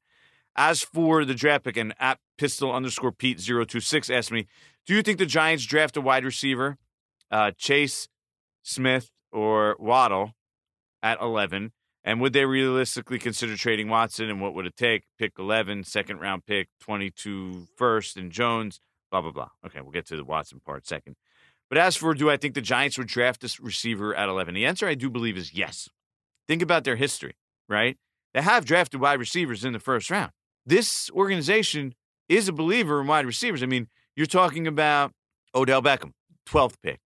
[0.56, 4.48] As for the draft pick, and at pistol underscore Pete 026 asked me,
[4.86, 6.78] Do you think the Giants draft a wide receiver,
[7.34, 8.08] uh, Chase,
[8.62, 10.32] Smith, or Waddle
[11.02, 11.72] at 11?
[12.06, 14.30] And would they realistically consider trading Watson?
[14.30, 15.04] And what would it take?
[15.18, 18.80] Pick 11, second round pick, 22 first, and Jones,
[19.10, 19.50] blah, blah, blah.
[19.66, 21.16] Okay, we'll get to the Watson part second.
[21.70, 24.54] But as for do I think the Giants would draft this receiver at 11?
[24.54, 25.90] The answer I do believe is yes.
[26.48, 27.36] Think about their history,
[27.68, 27.98] right?
[28.34, 30.32] They have drafted wide receivers in the first round
[30.66, 31.94] this organization
[32.30, 33.64] is a believer in wide receivers.
[33.64, 35.12] I mean, you're talking about
[35.54, 36.12] Odell Beckham,
[36.48, 37.00] 12th pick,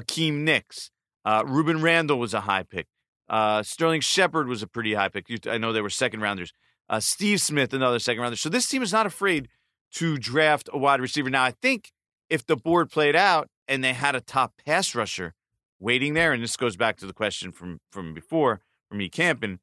[0.00, 0.90] Akiem Hicks,
[1.24, 2.86] uh, Rueben Randle was a high pick,
[3.28, 5.26] uh, Sterling Shepard was a pretty high pick.
[5.46, 6.52] I know they were second rounders.
[6.88, 8.36] Uh, Steve Smith, another second rounder.
[8.36, 9.48] So this team is not afraid
[9.92, 11.28] to draft a wide receiver.
[11.28, 11.92] Now, I think
[12.30, 15.34] if the board played out and they had a top pass rusher
[15.78, 19.58] waiting there, and this goes back to the question from from before from me camping,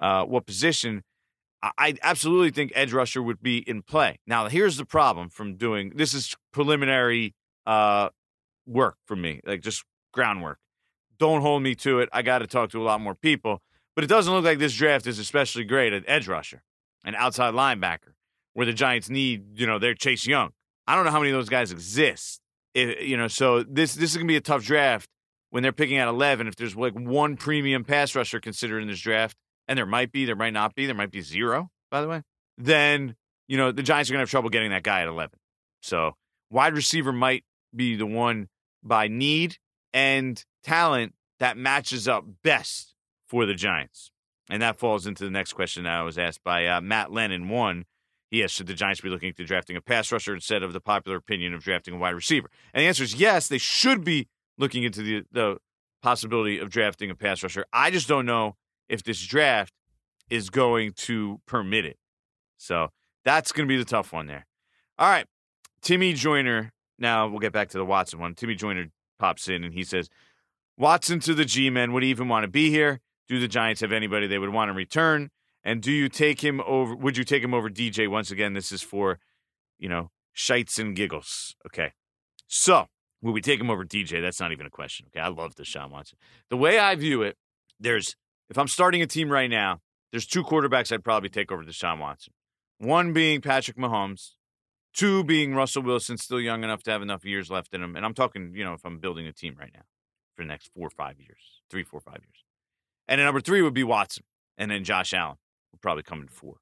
[0.00, 1.02] uh, what position?
[1.78, 4.18] I absolutely think edge rusher would be in play.
[4.26, 8.10] Now, here's the problem from doing this is preliminary uh,
[8.66, 10.58] work for me, like just groundwork.
[11.18, 12.08] Don't hold me to it.
[12.12, 13.62] I got to talk to a lot more people,
[13.94, 16.62] but it doesn't look like this draft is especially great at edge rusher,
[17.04, 18.14] an outside linebacker,
[18.52, 20.50] where the Giants need, you know, they're Chase Young.
[20.86, 22.40] I don't know how many of those guys exist.
[22.74, 25.08] If, you know, so this this is gonna be a tough draft
[25.50, 26.48] when they're picking at eleven.
[26.48, 29.36] If there's like one premium pass rusher considered in this draft,
[29.68, 32.22] and there might be, there might not be, there might be zero, by the way,
[32.58, 33.14] then,
[33.48, 35.38] you know, the Giants are going to have trouble getting that guy at 11.
[35.80, 36.16] So
[36.50, 37.44] wide receiver might
[37.74, 38.48] be the one
[38.84, 39.58] by need
[39.92, 42.94] and talent that matches up best
[43.26, 44.10] for the Giants.
[44.50, 47.48] And that falls into the next question that I was asked by uh, Matt Lennon.
[47.48, 47.86] One,
[48.30, 50.80] he asked, should the Giants be looking to drafting a pass rusher instead of the
[50.80, 52.50] popular opinion of drafting a wide receiver?
[52.74, 54.28] And the answer is yes, they should be
[54.58, 55.56] looking into the, the
[56.02, 57.64] possibility of drafting a pass rusher.
[57.72, 58.56] I just don't know
[58.88, 59.72] if this draft
[60.28, 61.96] is going to permit it.
[62.58, 62.88] So
[63.24, 64.46] that's going to be the tough one there.
[64.98, 65.26] All right.
[65.80, 66.73] Timmy Joyner.
[66.98, 68.34] Now we'll get back to the Watson one.
[68.34, 68.86] Timmy Joyner
[69.18, 70.08] pops in and he says,
[70.76, 71.92] Watson to the G men.
[71.92, 73.00] Would even want to be here?
[73.28, 75.30] Do the Giants have anybody they would want to return?
[75.62, 76.94] And do you take him over?
[76.94, 78.08] Would you take him over DJ?
[78.08, 79.18] Once again, this is for,
[79.78, 81.54] you know, shites and giggles.
[81.66, 81.92] Okay.
[82.46, 82.86] So,
[83.22, 84.20] will we take him over DJ?
[84.20, 85.06] That's not even a question.
[85.08, 85.20] Okay.
[85.20, 86.18] I love Deshaun Watson.
[86.50, 87.36] The way I view it,
[87.80, 88.14] there's
[88.50, 89.80] if I'm starting a team right now,
[90.10, 92.34] there's two quarterbacks I'd probably take over Deshaun Watson.
[92.78, 94.32] One being Patrick Mahomes,
[94.94, 97.96] two being Russell Wilson, still young enough to have enough years left in him.
[97.96, 99.82] And I'm talking, you know, if I'm building a team right now
[100.34, 102.44] for the next four or five years, three, four, five years.
[103.06, 104.24] And number three would be Watson.
[104.56, 105.36] And then Josh Allen
[105.72, 106.56] would probably come in four.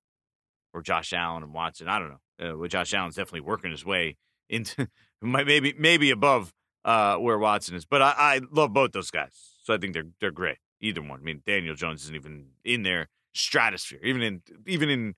[0.74, 1.88] Or Josh Allen and Watson.
[1.88, 2.50] I don't know.
[2.50, 4.16] Uh, well, Josh Allen's definitely working his way
[4.48, 4.88] into
[5.22, 6.52] maybe maybe above
[6.84, 7.84] uh, where Watson is.
[7.84, 9.32] But I, I love both those guys.
[9.62, 11.20] So I think they're they're great either one.
[11.20, 15.14] I mean, Daniel Jones isn't even in their stratosphere, even in even in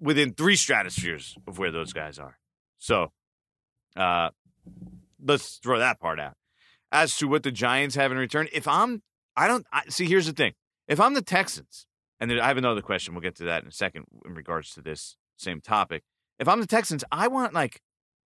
[0.00, 2.38] within three stratospheres of where those guys are.
[2.78, 3.12] So,
[3.96, 4.30] uh,
[5.22, 6.34] let's throw that part out.
[6.90, 9.02] As to what the Giants have in return, if I'm,
[9.36, 10.06] I don't I, see.
[10.06, 10.54] Here's the thing:
[10.86, 11.86] if I'm the Texans,
[12.18, 14.80] and I have another question, we'll get to that in a second in regards to
[14.80, 16.02] this same topic.
[16.38, 17.82] If I'm the Texans, I want like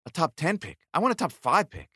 [0.05, 0.77] a top ten pick.
[0.93, 1.89] I want a top five pick.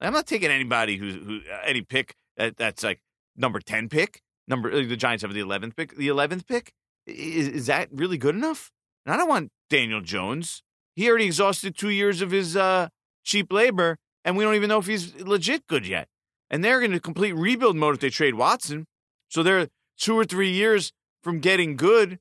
[0.00, 3.00] I'm not taking anybody who's who any pick That that's like
[3.36, 4.22] number ten pick.
[4.46, 5.96] Number uh, the Giants have the eleventh pick.
[5.96, 6.72] The eleventh pick
[7.06, 8.70] is, is that really good enough?
[9.08, 10.62] And I don't want Daniel Jones.
[10.94, 12.88] He already exhausted two years of his uh,
[13.24, 16.08] cheap labor, and we don't even know if he's legit good yet.
[16.50, 18.86] And they're going to complete rebuild mode if they trade Watson.
[19.30, 20.92] So they're two or three years
[21.22, 22.18] from getting good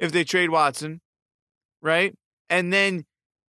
[0.00, 1.02] if they trade Watson,
[1.80, 2.16] right?
[2.50, 3.04] And then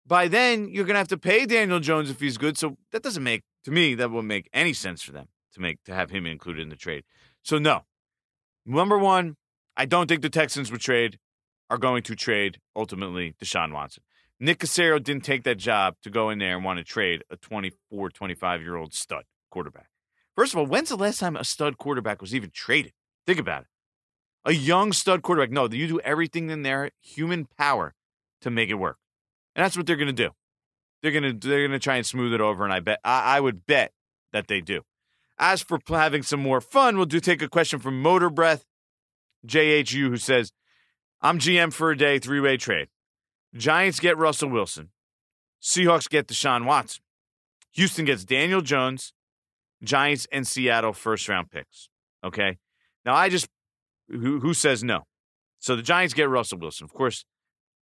[0.05, 2.57] by then you're going to have to pay Daniel Jones if he's good.
[2.57, 5.81] So that doesn't make to me that wouldn't make any sense for them to make
[5.85, 7.05] to have him included in the trade.
[7.43, 7.85] So no.
[8.65, 9.37] Number 1,
[9.77, 11.17] I don't think the Texans would trade
[11.73, 14.03] are going to trade ultimately Deshaun Watson.
[14.39, 17.35] Nick Caserio didn't take that job to go in there and want to trade a
[17.35, 19.87] 24, 25 year old stud quarterback.
[20.35, 22.93] First of all, when's the last time a stud quarterback was even traded?
[23.25, 23.67] Think about it.
[24.45, 25.49] A young stud quarterback.
[25.49, 27.95] No, you do everything in their human power
[28.41, 28.97] to make it work.
[29.55, 30.29] And that's what they're going to do.
[31.01, 33.37] They're going to they're going to try and smooth it over and I bet I,
[33.37, 33.93] I would bet
[34.31, 34.81] that they do.
[35.39, 38.63] As for having some more fun, we'll do take a question from Motor Breath
[39.47, 40.51] JHU who says,
[41.23, 42.89] "I'm GM for a day three-way trade.
[43.55, 44.89] Giants get Russell Wilson.
[45.61, 47.01] Seahawks get Deshaun Watson.
[47.71, 49.13] Houston gets Daniel Jones,
[49.83, 51.89] Giants and Seattle first round picks.
[52.23, 52.57] Okay.
[53.05, 53.47] Now I just
[54.09, 55.03] who who says no?
[55.59, 56.85] So the Giants get Russell Wilson.
[56.85, 57.25] Of course,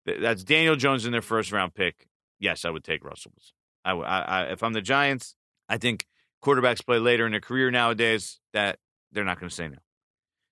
[0.05, 2.07] that's Daniel Jones in their first round pick.
[2.39, 3.55] Yes, I would take Russell Wilson.
[3.85, 5.35] I, I, I if I'm the Giants,
[5.69, 6.07] I think
[6.45, 8.79] quarterbacks play later in their career nowadays that
[9.13, 9.79] they're not going to say no.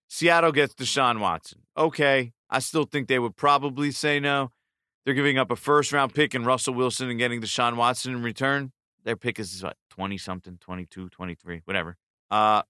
[0.09, 1.61] Seattle gets Deshaun Watson.
[1.77, 4.51] Okay, I still think they would probably say no.
[5.05, 8.23] They're giving up a first round pick and Russell Wilson and getting Deshaun Watson in
[8.23, 8.73] return.
[9.05, 11.97] Their pick is what, 20 something, 22, 23, whatever.
[12.31, 12.63] Uh,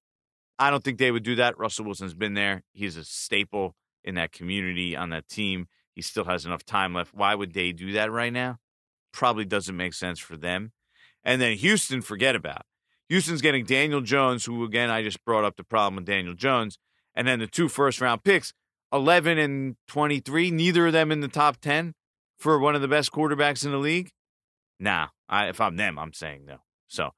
[0.59, 1.59] I don't think they would do that.
[1.59, 2.63] Russell Wilson's been there.
[2.73, 3.75] He's a staple
[4.05, 5.69] in that community, on that team.
[5.95, 7.15] He still has enough time left.
[7.15, 8.59] Why would they do that right now?
[9.13, 10.73] Probably doesn't make sense for them.
[11.25, 12.63] And then Houston, forget about.
[13.09, 16.79] Houston's getting Daniel Jones, who again I just brought up the problem with Daniel Jones,
[17.19, 18.55] and then the two first round picks,
[18.93, 21.93] 11 and 23, neither of them in the top 10
[22.39, 24.13] for one of the best quarterbacks in the league.
[24.79, 26.59] Nah, I, if I'm them, I'm saying no.
[26.87, 27.11] So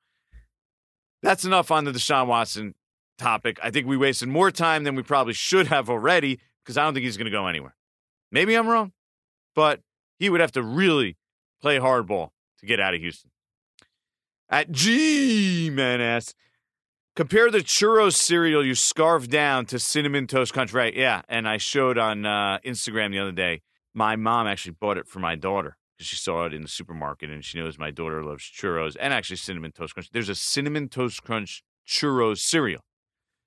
[1.22, 2.74] that's enough on the Deshaun Watson
[3.18, 3.59] topic.
[3.62, 6.94] I think we wasted more time than we probably should have already because I don't
[6.94, 7.76] think he's going to go anywhere.
[8.32, 8.92] Maybe I'm wrong,
[9.55, 9.80] but
[10.18, 11.18] he would have to really
[11.61, 12.30] play hardball
[12.61, 13.30] to get out of Houston.
[14.48, 16.34] At G Man S,
[17.20, 20.72] compare the churros cereal you scarf down to cinnamon toast crunch.
[20.72, 20.94] Right?
[20.94, 23.60] Yeah, and I showed on uh, Instagram the other day.
[23.92, 27.28] My mom actually bought it for my daughter because she saw it in the supermarket
[27.28, 30.08] and she knows my daughter loves churros and actually cinnamon toast crunch.
[30.10, 32.80] There's a cinnamon toast crunch churros cereal.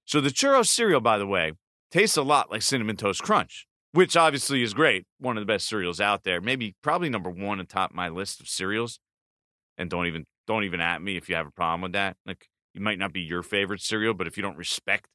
[0.06, 1.54] So the churros cereal, by the way,
[1.90, 5.08] tastes a lot like cinnamon toast crunch, which obviously is great.
[5.18, 6.42] One of the best cereals out there.
[6.42, 9.00] Maybe probably number one atop my list of cereals.
[9.80, 12.18] And don't even don't even at me if you have a problem with that.
[12.24, 15.10] Like it might not be your favorite cereal, but if you don't respect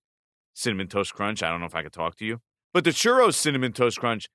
[0.55, 2.41] cinnamon toast crunch, I don't know if I could talk to you.
[2.73, 4.29] But the churros cinnamon toast crunch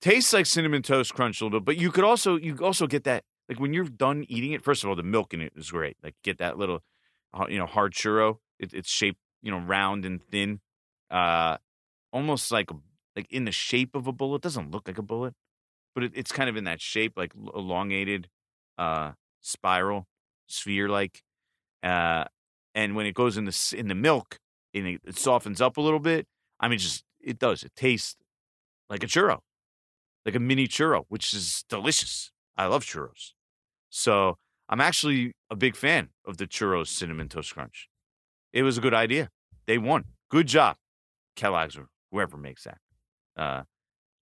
[0.00, 3.04] tastes like cinnamon toast crunch a little bit, but you could also you also get
[3.04, 4.62] that like when you're done eating it.
[4.62, 5.96] First of all, the milk in it is great.
[6.02, 6.82] Like get that little
[7.34, 8.38] uh, you know hard churro.
[8.58, 10.60] It, it's shaped you know round and thin,
[11.10, 11.56] uh,
[12.12, 12.70] almost like
[13.16, 14.36] like in the shape of a bullet.
[14.36, 15.34] It doesn't look like a bullet,
[15.94, 18.28] but it, it's kind of in that shape, like elongated,
[18.78, 20.06] uh, spiral,
[20.46, 21.22] sphere like.
[21.82, 22.24] Uh,
[22.74, 24.38] and when it goes in the in the milk,
[24.74, 26.26] and it, it softens up a little bit.
[26.58, 27.62] I mean, just it does.
[27.62, 28.16] It tastes
[28.88, 29.40] like a churro
[30.24, 32.30] like a mini churro, which is delicious.
[32.56, 33.32] I love churros.
[33.88, 34.36] So
[34.68, 37.88] I'm actually a big fan of the churros cinnamon toast crunch.
[38.52, 39.30] It was a good idea.
[39.66, 40.04] They won.
[40.30, 40.76] Good job,
[41.36, 42.78] Kellogg's or whoever makes that.
[43.36, 43.62] Uh,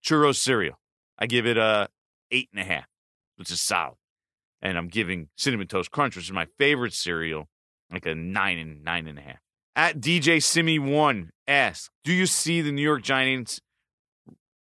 [0.03, 0.79] churros cereal.
[1.17, 1.89] I give it a
[2.31, 2.87] eight and a half,
[3.35, 3.97] which is solid.
[4.61, 7.47] And I'm giving cinnamon toast crunch, which is my favorite cereal,
[7.91, 9.39] like a nine and nine and a half.
[9.75, 13.61] At DJ Simi one asks, do you see the New York Giants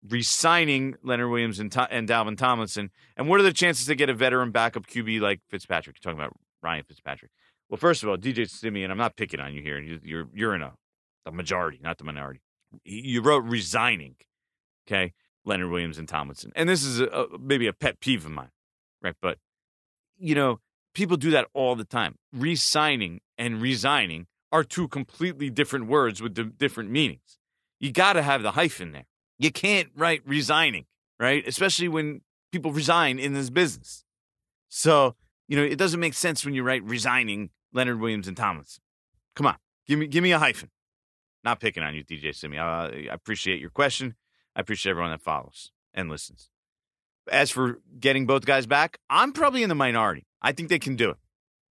[0.07, 2.91] re-signing Leonard Williams and, and Dalvin Tomlinson?
[3.16, 5.97] And what are the chances to get a veteran backup QB like Fitzpatrick?
[5.97, 7.31] You're talking about Ryan Fitzpatrick.
[7.68, 9.81] Well, first of all, DJ Simeon, I'm not picking on you here.
[9.81, 10.75] You're you're in a,
[11.27, 12.41] a majority, not the minority.
[12.85, 14.16] You wrote resigning,
[14.87, 15.12] okay,
[15.45, 18.51] Leonard Williams and Tomlinson, and this is a, maybe a pet peeve of mine,
[19.03, 19.14] right?
[19.20, 19.39] But
[20.18, 20.61] you know,
[20.95, 22.17] people do that all the time.
[22.33, 27.39] Resigning and resigning are two completely different words with different meanings.
[27.81, 29.07] You got to have the hyphen there.
[29.39, 30.87] You can't write resigning,
[31.19, 31.47] right?
[31.47, 32.21] Especially when
[32.53, 34.05] people resign in this business.
[34.69, 35.17] So,
[35.49, 38.83] you know, it doesn't make sense when you write resigning Leonard Williams and Tomlinson.
[39.35, 40.71] Come on, give me give me a hyphen.
[41.43, 42.59] Not picking on you, DJ Simi.
[42.59, 44.15] I, I appreciate your question.
[44.57, 46.51] I appreciate everyone that follows and listens.
[47.31, 50.27] As for getting both guys back, I'm probably in the minority.
[50.45, 51.17] I think they can do it.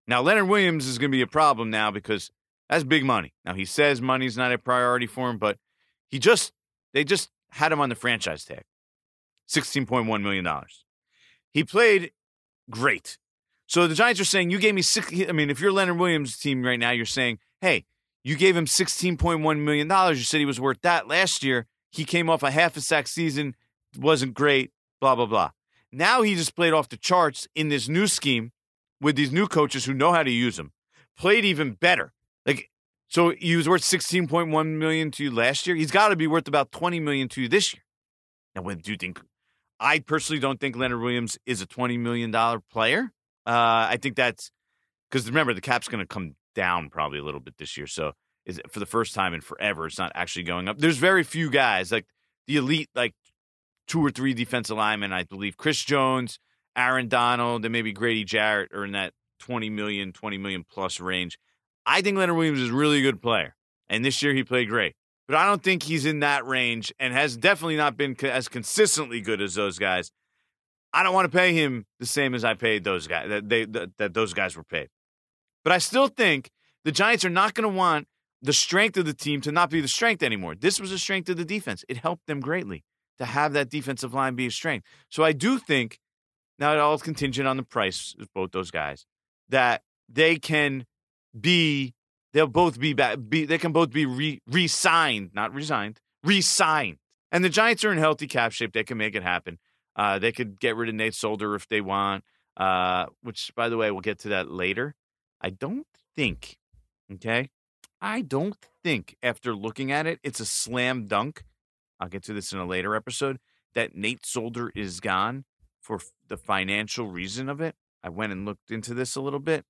[0.07, 2.31] Now, Leonard Williams is going to be a problem now because
[2.69, 3.33] That's big money.
[3.43, 5.57] Now he says money's not a priority for him, but
[6.07, 6.53] he just
[6.93, 8.63] they just had him on the franchise tag.
[9.49, 10.47] $16.1 million.
[11.51, 12.11] He played
[12.69, 13.17] great.
[13.65, 15.11] So the Giants are saying, you gave me six.
[15.27, 17.85] I mean, if you're Leonard Williams' team right now, you're saying, hey,
[18.23, 19.89] you gave him $16.1 million.
[20.15, 21.65] You said he was worth that last year.
[21.91, 23.55] He came off a half a sack season,
[23.97, 25.51] wasn't great, blah, blah, blah.
[25.91, 28.51] Now he just played off the charts in this new scheme
[29.01, 30.71] with these new coaches who know how to use him.
[31.17, 32.13] Played even better.
[32.45, 32.69] Like,
[33.07, 35.75] so he was worth 16.1 million to you last year.
[35.75, 37.83] He's got to be worth about 20 million to you this year.
[38.55, 39.19] Now, when do you think
[39.79, 42.31] I personally don't think Leonard Williams is a $20 million
[42.71, 43.11] player.
[43.45, 44.51] Uh, I think that's
[45.09, 47.87] because remember, the cap's going to come down probably a little bit this year.
[47.87, 48.11] So
[48.45, 50.77] is for the first time in forever, it's not actually going up.
[50.77, 52.05] There's very few guys like
[52.47, 53.13] the elite, like
[53.87, 55.57] two or three defensive linemen, I believe.
[55.57, 56.39] Chris Jones,
[56.75, 61.37] Aaron Donald, and maybe Grady Jarrett are in that 20 million, 20 million plus range.
[61.85, 63.55] I think Leonard Williams is a really good player.
[63.89, 64.95] And this year he played great
[65.29, 69.21] but I don't think he's in that range and has definitely not been as consistently
[69.21, 70.11] good as those guys.
[70.91, 73.65] I don't want to pay him the same as I paid those guys that they
[73.65, 74.89] that, that those guys were paid.
[75.63, 76.49] But I still think
[76.83, 78.07] the Giants are not going to want
[78.41, 80.55] the strength of the team to not be the strength anymore.
[80.55, 81.85] This was a strength of the defense.
[81.87, 82.83] It helped them greatly
[83.19, 84.87] to have that defensive line be a strength.
[85.09, 85.99] So I do think
[86.59, 89.05] now it all is contingent on the price of both those guys
[89.49, 90.85] that they can
[91.39, 91.93] be
[92.33, 93.17] they'll both be back.
[93.27, 96.97] Be, they can both be re, re-signed, not resigned, re-signed.
[97.31, 98.73] And the Giants are in healthy cap shape.
[98.73, 99.59] They can make it happen.
[99.95, 102.23] Uh, they could get rid of Nate Solder if they want.
[102.57, 104.95] Uh, which, by the way, we'll get to that later.
[105.39, 106.57] I don't think.
[107.11, 107.49] Okay,
[108.01, 111.43] I don't think after looking at it, it's a slam dunk.
[111.99, 113.39] I'll get to this in a later episode.
[113.75, 115.45] That Nate Solder is gone
[115.81, 117.75] for the financial reason of it.
[118.03, 119.65] I went and looked into this a little bit.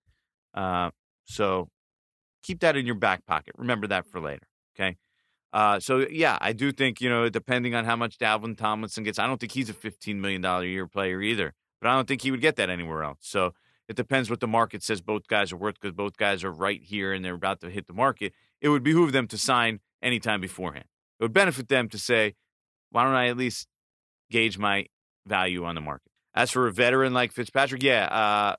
[0.54, 0.92] Uh,
[1.26, 1.70] so
[2.44, 3.54] keep that in your back pocket.
[3.58, 4.48] Remember that for later.
[4.76, 4.98] Okay.
[5.52, 9.18] Uh, so yeah, I do think you know, depending on how much Dalvin Tomlinson gets,
[9.18, 11.54] I don't think he's a fifteen million dollar year player either.
[11.82, 13.20] But I don't think he would get that anywhere else.
[13.22, 13.54] So
[13.88, 16.82] it depends what the market says both guys are worth because both guys are right
[16.84, 18.34] here and they're about to hit the market.
[18.62, 20.86] It would behoove them to sign anytime beforehand.
[21.20, 22.36] It would benefit them to say,
[22.92, 23.68] why don't I at least
[24.30, 24.86] gauge my
[25.30, 26.12] value on the market?
[26.34, 28.56] As for a veteran like Fitzpatrick, yeah, uh,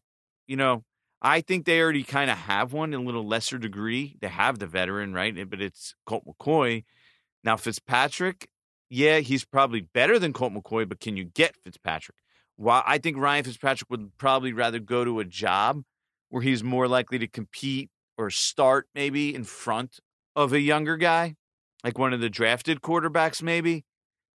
[0.47, 0.85] you know,
[1.23, 4.17] I think they already kind of have one in a little lesser degree.
[4.21, 5.37] They have the veteran, right?
[5.37, 6.85] Eh, but it's Colt McCoy.
[7.45, 8.49] Now, Fitzpatrick,
[8.89, 12.17] yeah, he's probably better than Colt McCoy, but can you get Fitzpatrick?
[12.57, 15.83] While I think Ryan Fitzpatrick would probably rather go to a job
[16.31, 19.99] where he's more likely to compete or start maybe in front
[20.37, 21.37] of a younger guy,
[21.85, 23.85] like one of the drafted quarterbacks, maybe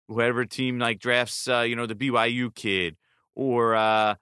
[0.07, 2.97] whoever team like drafts, uh, you know, the BYU kid
[3.35, 4.15] or uh,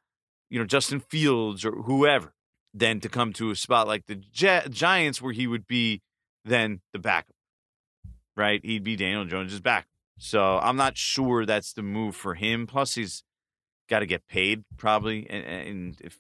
[0.50, 2.34] you know Justin Fields or whoever
[2.74, 6.02] then to come to a spot like the Gi- Giants where he would be
[6.44, 7.36] then the backup,
[8.36, 8.64] right?
[8.64, 9.88] He'd be Daniel Jones's back.
[10.18, 12.68] So I'm not sure that's the move for him.
[12.68, 13.24] Plus, he's
[13.90, 15.28] got to get paid probably.
[15.30, 16.20] And, and, if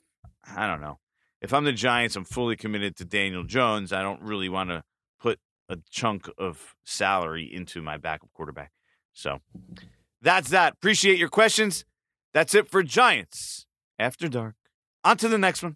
[0.55, 0.99] I don't know,
[1.41, 3.91] if I'm the Giants, I'm fully committed to Daniel Jones.
[3.93, 4.84] I don't really want to
[5.20, 5.39] put
[5.70, 8.72] a chunk of salary into my backup quarterback.
[9.14, 9.39] So
[10.22, 10.74] that's that.
[10.74, 11.86] Appreciate your questions.
[12.34, 13.66] That's it for Giants
[13.99, 14.55] after dark.
[15.03, 15.76] On to the next one.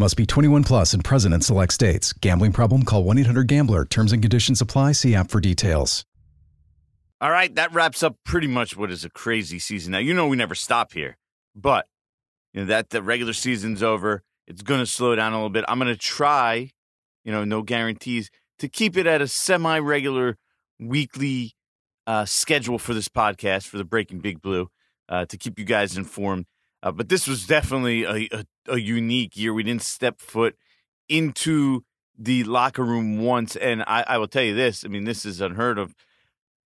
[0.00, 2.12] Must be 21 plus and present in select states.
[2.12, 2.84] Gambling problem?
[2.84, 3.84] Call 1 800 GAMBLER.
[3.84, 4.92] Terms and conditions apply.
[4.92, 6.04] See app for details.
[7.20, 9.90] All right, that wraps up pretty much what is a crazy season.
[9.90, 11.16] Now you know we never stop here,
[11.56, 11.88] but
[12.52, 14.22] you know that the regular season's over.
[14.46, 15.64] It's going to slow down a little bit.
[15.66, 16.70] I'm going to try,
[17.24, 18.30] you know, no guarantees,
[18.60, 20.38] to keep it at a semi-regular
[20.78, 21.56] weekly
[22.06, 24.70] uh, schedule for this podcast for the Breaking Big Blue
[25.08, 26.46] uh, to keep you guys informed.
[26.82, 29.52] Uh, but this was definitely a, a, a, unique year.
[29.52, 30.56] We didn't step foot
[31.08, 31.82] into
[32.16, 33.56] the locker room once.
[33.56, 35.94] And I, I, will tell you this I mean, this is unheard of.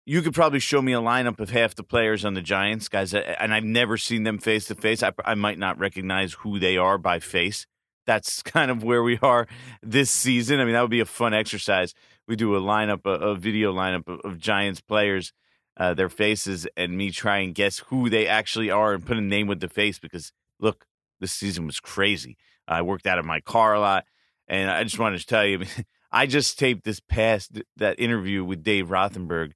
[0.04, 3.14] You could probably show me a lineup of half the players on the Giants, guys,
[3.14, 5.00] and I've never seen them face to face.
[5.24, 7.66] I might not recognize who they are by face.
[8.04, 9.46] That's kind of where we are
[9.80, 10.58] this season.
[10.58, 11.94] I mean, that would be a fun exercise.
[12.26, 15.32] We do a lineup, a, a video lineup of, of Giants players
[15.76, 19.22] uh, their faces and me try and guess who they actually are and put a
[19.22, 20.86] name with the face because look,
[21.20, 22.36] this season was crazy.
[22.68, 24.04] I worked out of my car a lot,
[24.48, 25.64] and I just wanted to tell you,
[26.12, 29.52] I just taped this past that interview with Dave Rothenberg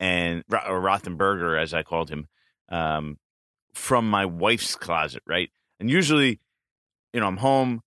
[0.00, 2.28] and or Rothenberger, as I called him,
[2.70, 3.18] um,
[3.74, 5.50] from my wife's closet, right?
[5.78, 6.40] And usually,
[7.12, 7.82] you know, I'm home.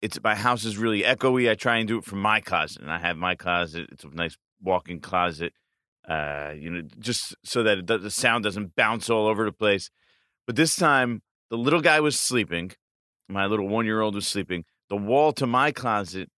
[0.00, 1.50] It's my house is really echoey.
[1.50, 3.88] I try and do it from my closet, and I have my closet.
[3.92, 5.52] It's a nice walk-in closet,
[6.08, 9.90] uh, you know, just so that the sound doesn't bounce all over the place.
[10.46, 12.72] But this time, the little guy was sleeping.
[13.28, 14.64] My little one-year-old was sleeping.
[14.88, 16.30] The wall to my closet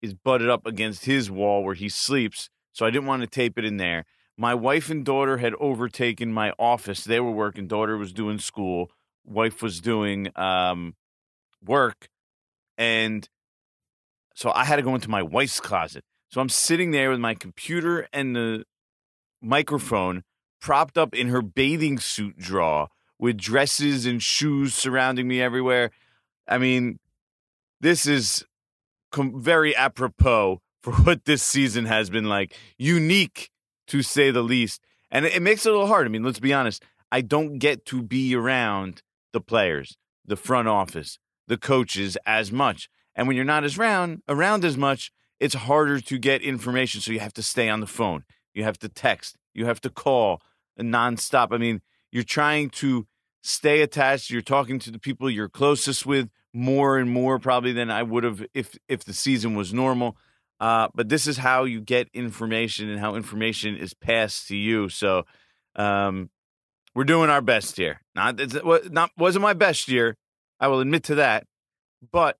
[0.00, 3.58] is butted up against his wall where he sleeps, so I didn't want to tape
[3.58, 4.06] it in there.
[4.38, 7.04] My wife and daughter had overtaken my office.
[7.04, 7.66] They were working.
[7.66, 8.90] Daughter was doing school.
[9.26, 10.94] Wife was doing um,
[11.62, 12.08] work,
[12.78, 13.28] and
[14.34, 16.04] so I had to go into my wife's closet.
[16.30, 18.64] So I'm sitting there with my computer and the
[19.42, 20.22] microphone
[20.60, 22.88] propped up in her bathing suit drawer
[23.18, 25.90] with dresses and shoes surrounding me everywhere.
[26.48, 26.98] I mean,
[27.80, 28.44] this is
[29.10, 32.56] com- very apropos for what this season has been like.
[32.78, 33.50] Unique,
[33.88, 34.80] to say the least.
[35.10, 36.06] And it, it makes it a little hard.
[36.06, 36.82] I mean, let's be honest.
[37.12, 42.88] I don't get to be around the players, the front office, the coaches as much.
[43.14, 47.00] And when you're not as round around as much, it's harder to get information.
[47.00, 48.24] So you have to stay on the phone.
[48.54, 49.36] You have to text.
[49.54, 50.42] You have to call
[50.80, 51.48] nonstop.
[51.50, 51.80] I mean,
[52.10, 53.06] you're trying to
[53.42, 54.30] stay attached.
[54.30, 58.24] You're talking to the people you're closest with more and more probably than I would
[58.24, 60.16] have if if the season was normal.
[60.58, 64.90] Uh, but this is how you get information and how information is passed to you.
[64.90, 65.24] So
[65.74, 66.28] um,
[66.94, 68.02] we're doing our best here.
[68.14, 68.40] Not
[68.92, 70.16] not wasn't my best year.
[70.58, 71.46] I will admit to that,
[72.12, 72.36] but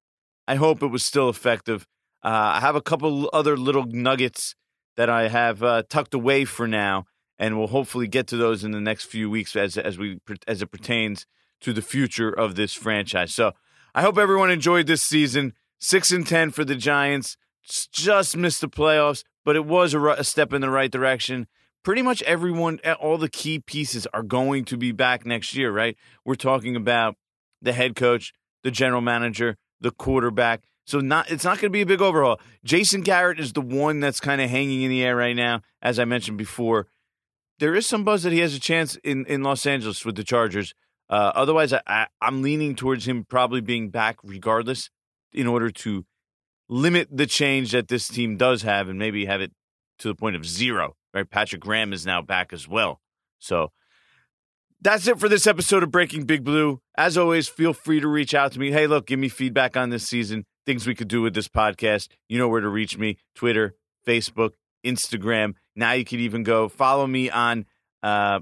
[0.47, 1.87] I hope it was still effective.
[2.23, 4.55] Uh, I have a couple other little nuggets
[5.01, 7.07] that I have uh, tucked away for now,
[7.39, 10.61] and we'll hopefully get to those in the next few weeks as as we as
[10.61, 11.25] it pertains
[11.63, 13.35] to the future of this franchise.
[13.35, 13.53] So
[13.95, 15.55] I hope everyone enjoyed this season.
[15.79, 17.39] Six and ten for the Giants.
[17.91, 21.47] Just missed the playoffs, but it was a, a step in the right direction.
[21.83, 25.97] Pretty much everyone, all the key pieces are going to be back next year, right?
[26.27, 27.17] We're talking about
[27.63, 30.65] the head coach, the general manager, the quarterback.
[30.87, 32.41] So not it's not going to be a big overhaul.
[32.64, 35.99] Jason Garrett is the one that's kind of hanging in the air right now, as
[35.99, 36.89] I mentioned before.
[37.59, 40.24] There is some buzz that he has a chance in in Los Angeles with the
[40.24, 40.74] Chargers.
[41.09, 44.91] Uh, otherwise, I, I, I'm leaning towards him probably being back regardless,
[45.33, 46.07] in order to
[46.68, 49.53] limit the change that this team does have, and maybe have it
[49.99, 50.97] to the point of zero.
[51.12, 53.01] Right, Patrick Graham is now back as well.
[53.41, 53.72] So
[54.81, 56.81] that's it for this episode of Breaking Big Blue.
[56.97, 58.70] As always, feel free to reach out to me.
[58.70, 62.09] Hey, look, give me feedback on this season, things we could do with this podcast.
[62.29, 63.75] You know where to reach me Twitter,
[64.07, 64.53] Facebook,
[64.85, 65.55] Instagram.
[65.77, 67.67] Now you can even go follow me on
[68.03, 68.41] uh,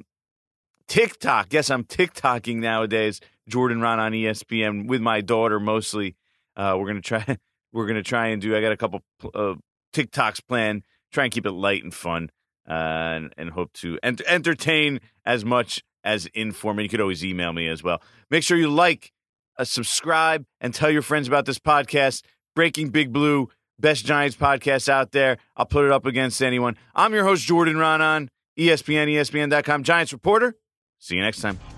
[0.87, 1.53] TikTok.
[1.53, 3.21] Yes, I'm TikToking nowadays.
[3.49, 6.16] Jordan Raanan ESPN with my daughter mostly.
[6.57, 7.25] Uh, we're gonna try.
[7.71, 8.57] We're gonna try and do.
[8.57, 9.03] I got a couple
[9.35, 9.55] uh,
[9.93, 10.85] TikToks planned.
[11.12, 12.31] Try and keep it light and fun,
[12.66, 16.79] uh, and, and hope to ent- entertain as much as inform.
[16.79, 18.01] And you could always email me as well.
[18.31, 19.12] Make sure you like,
[19.59, 22.23] uh, subscribe, and tell your friends about this podcast.
[22.55, 23.49] Breaking Big Blue,
[23.79, 25.39] best Giants podcast out there.
[25.57, 26.77] I'll put it up against anyone.
[26.95, 28.29] I'm your host, Jordan Raanan,
[28.59, 30.55] ESPN, ESPN.com Giants reporter.
[30.99, 31.78] See you next time.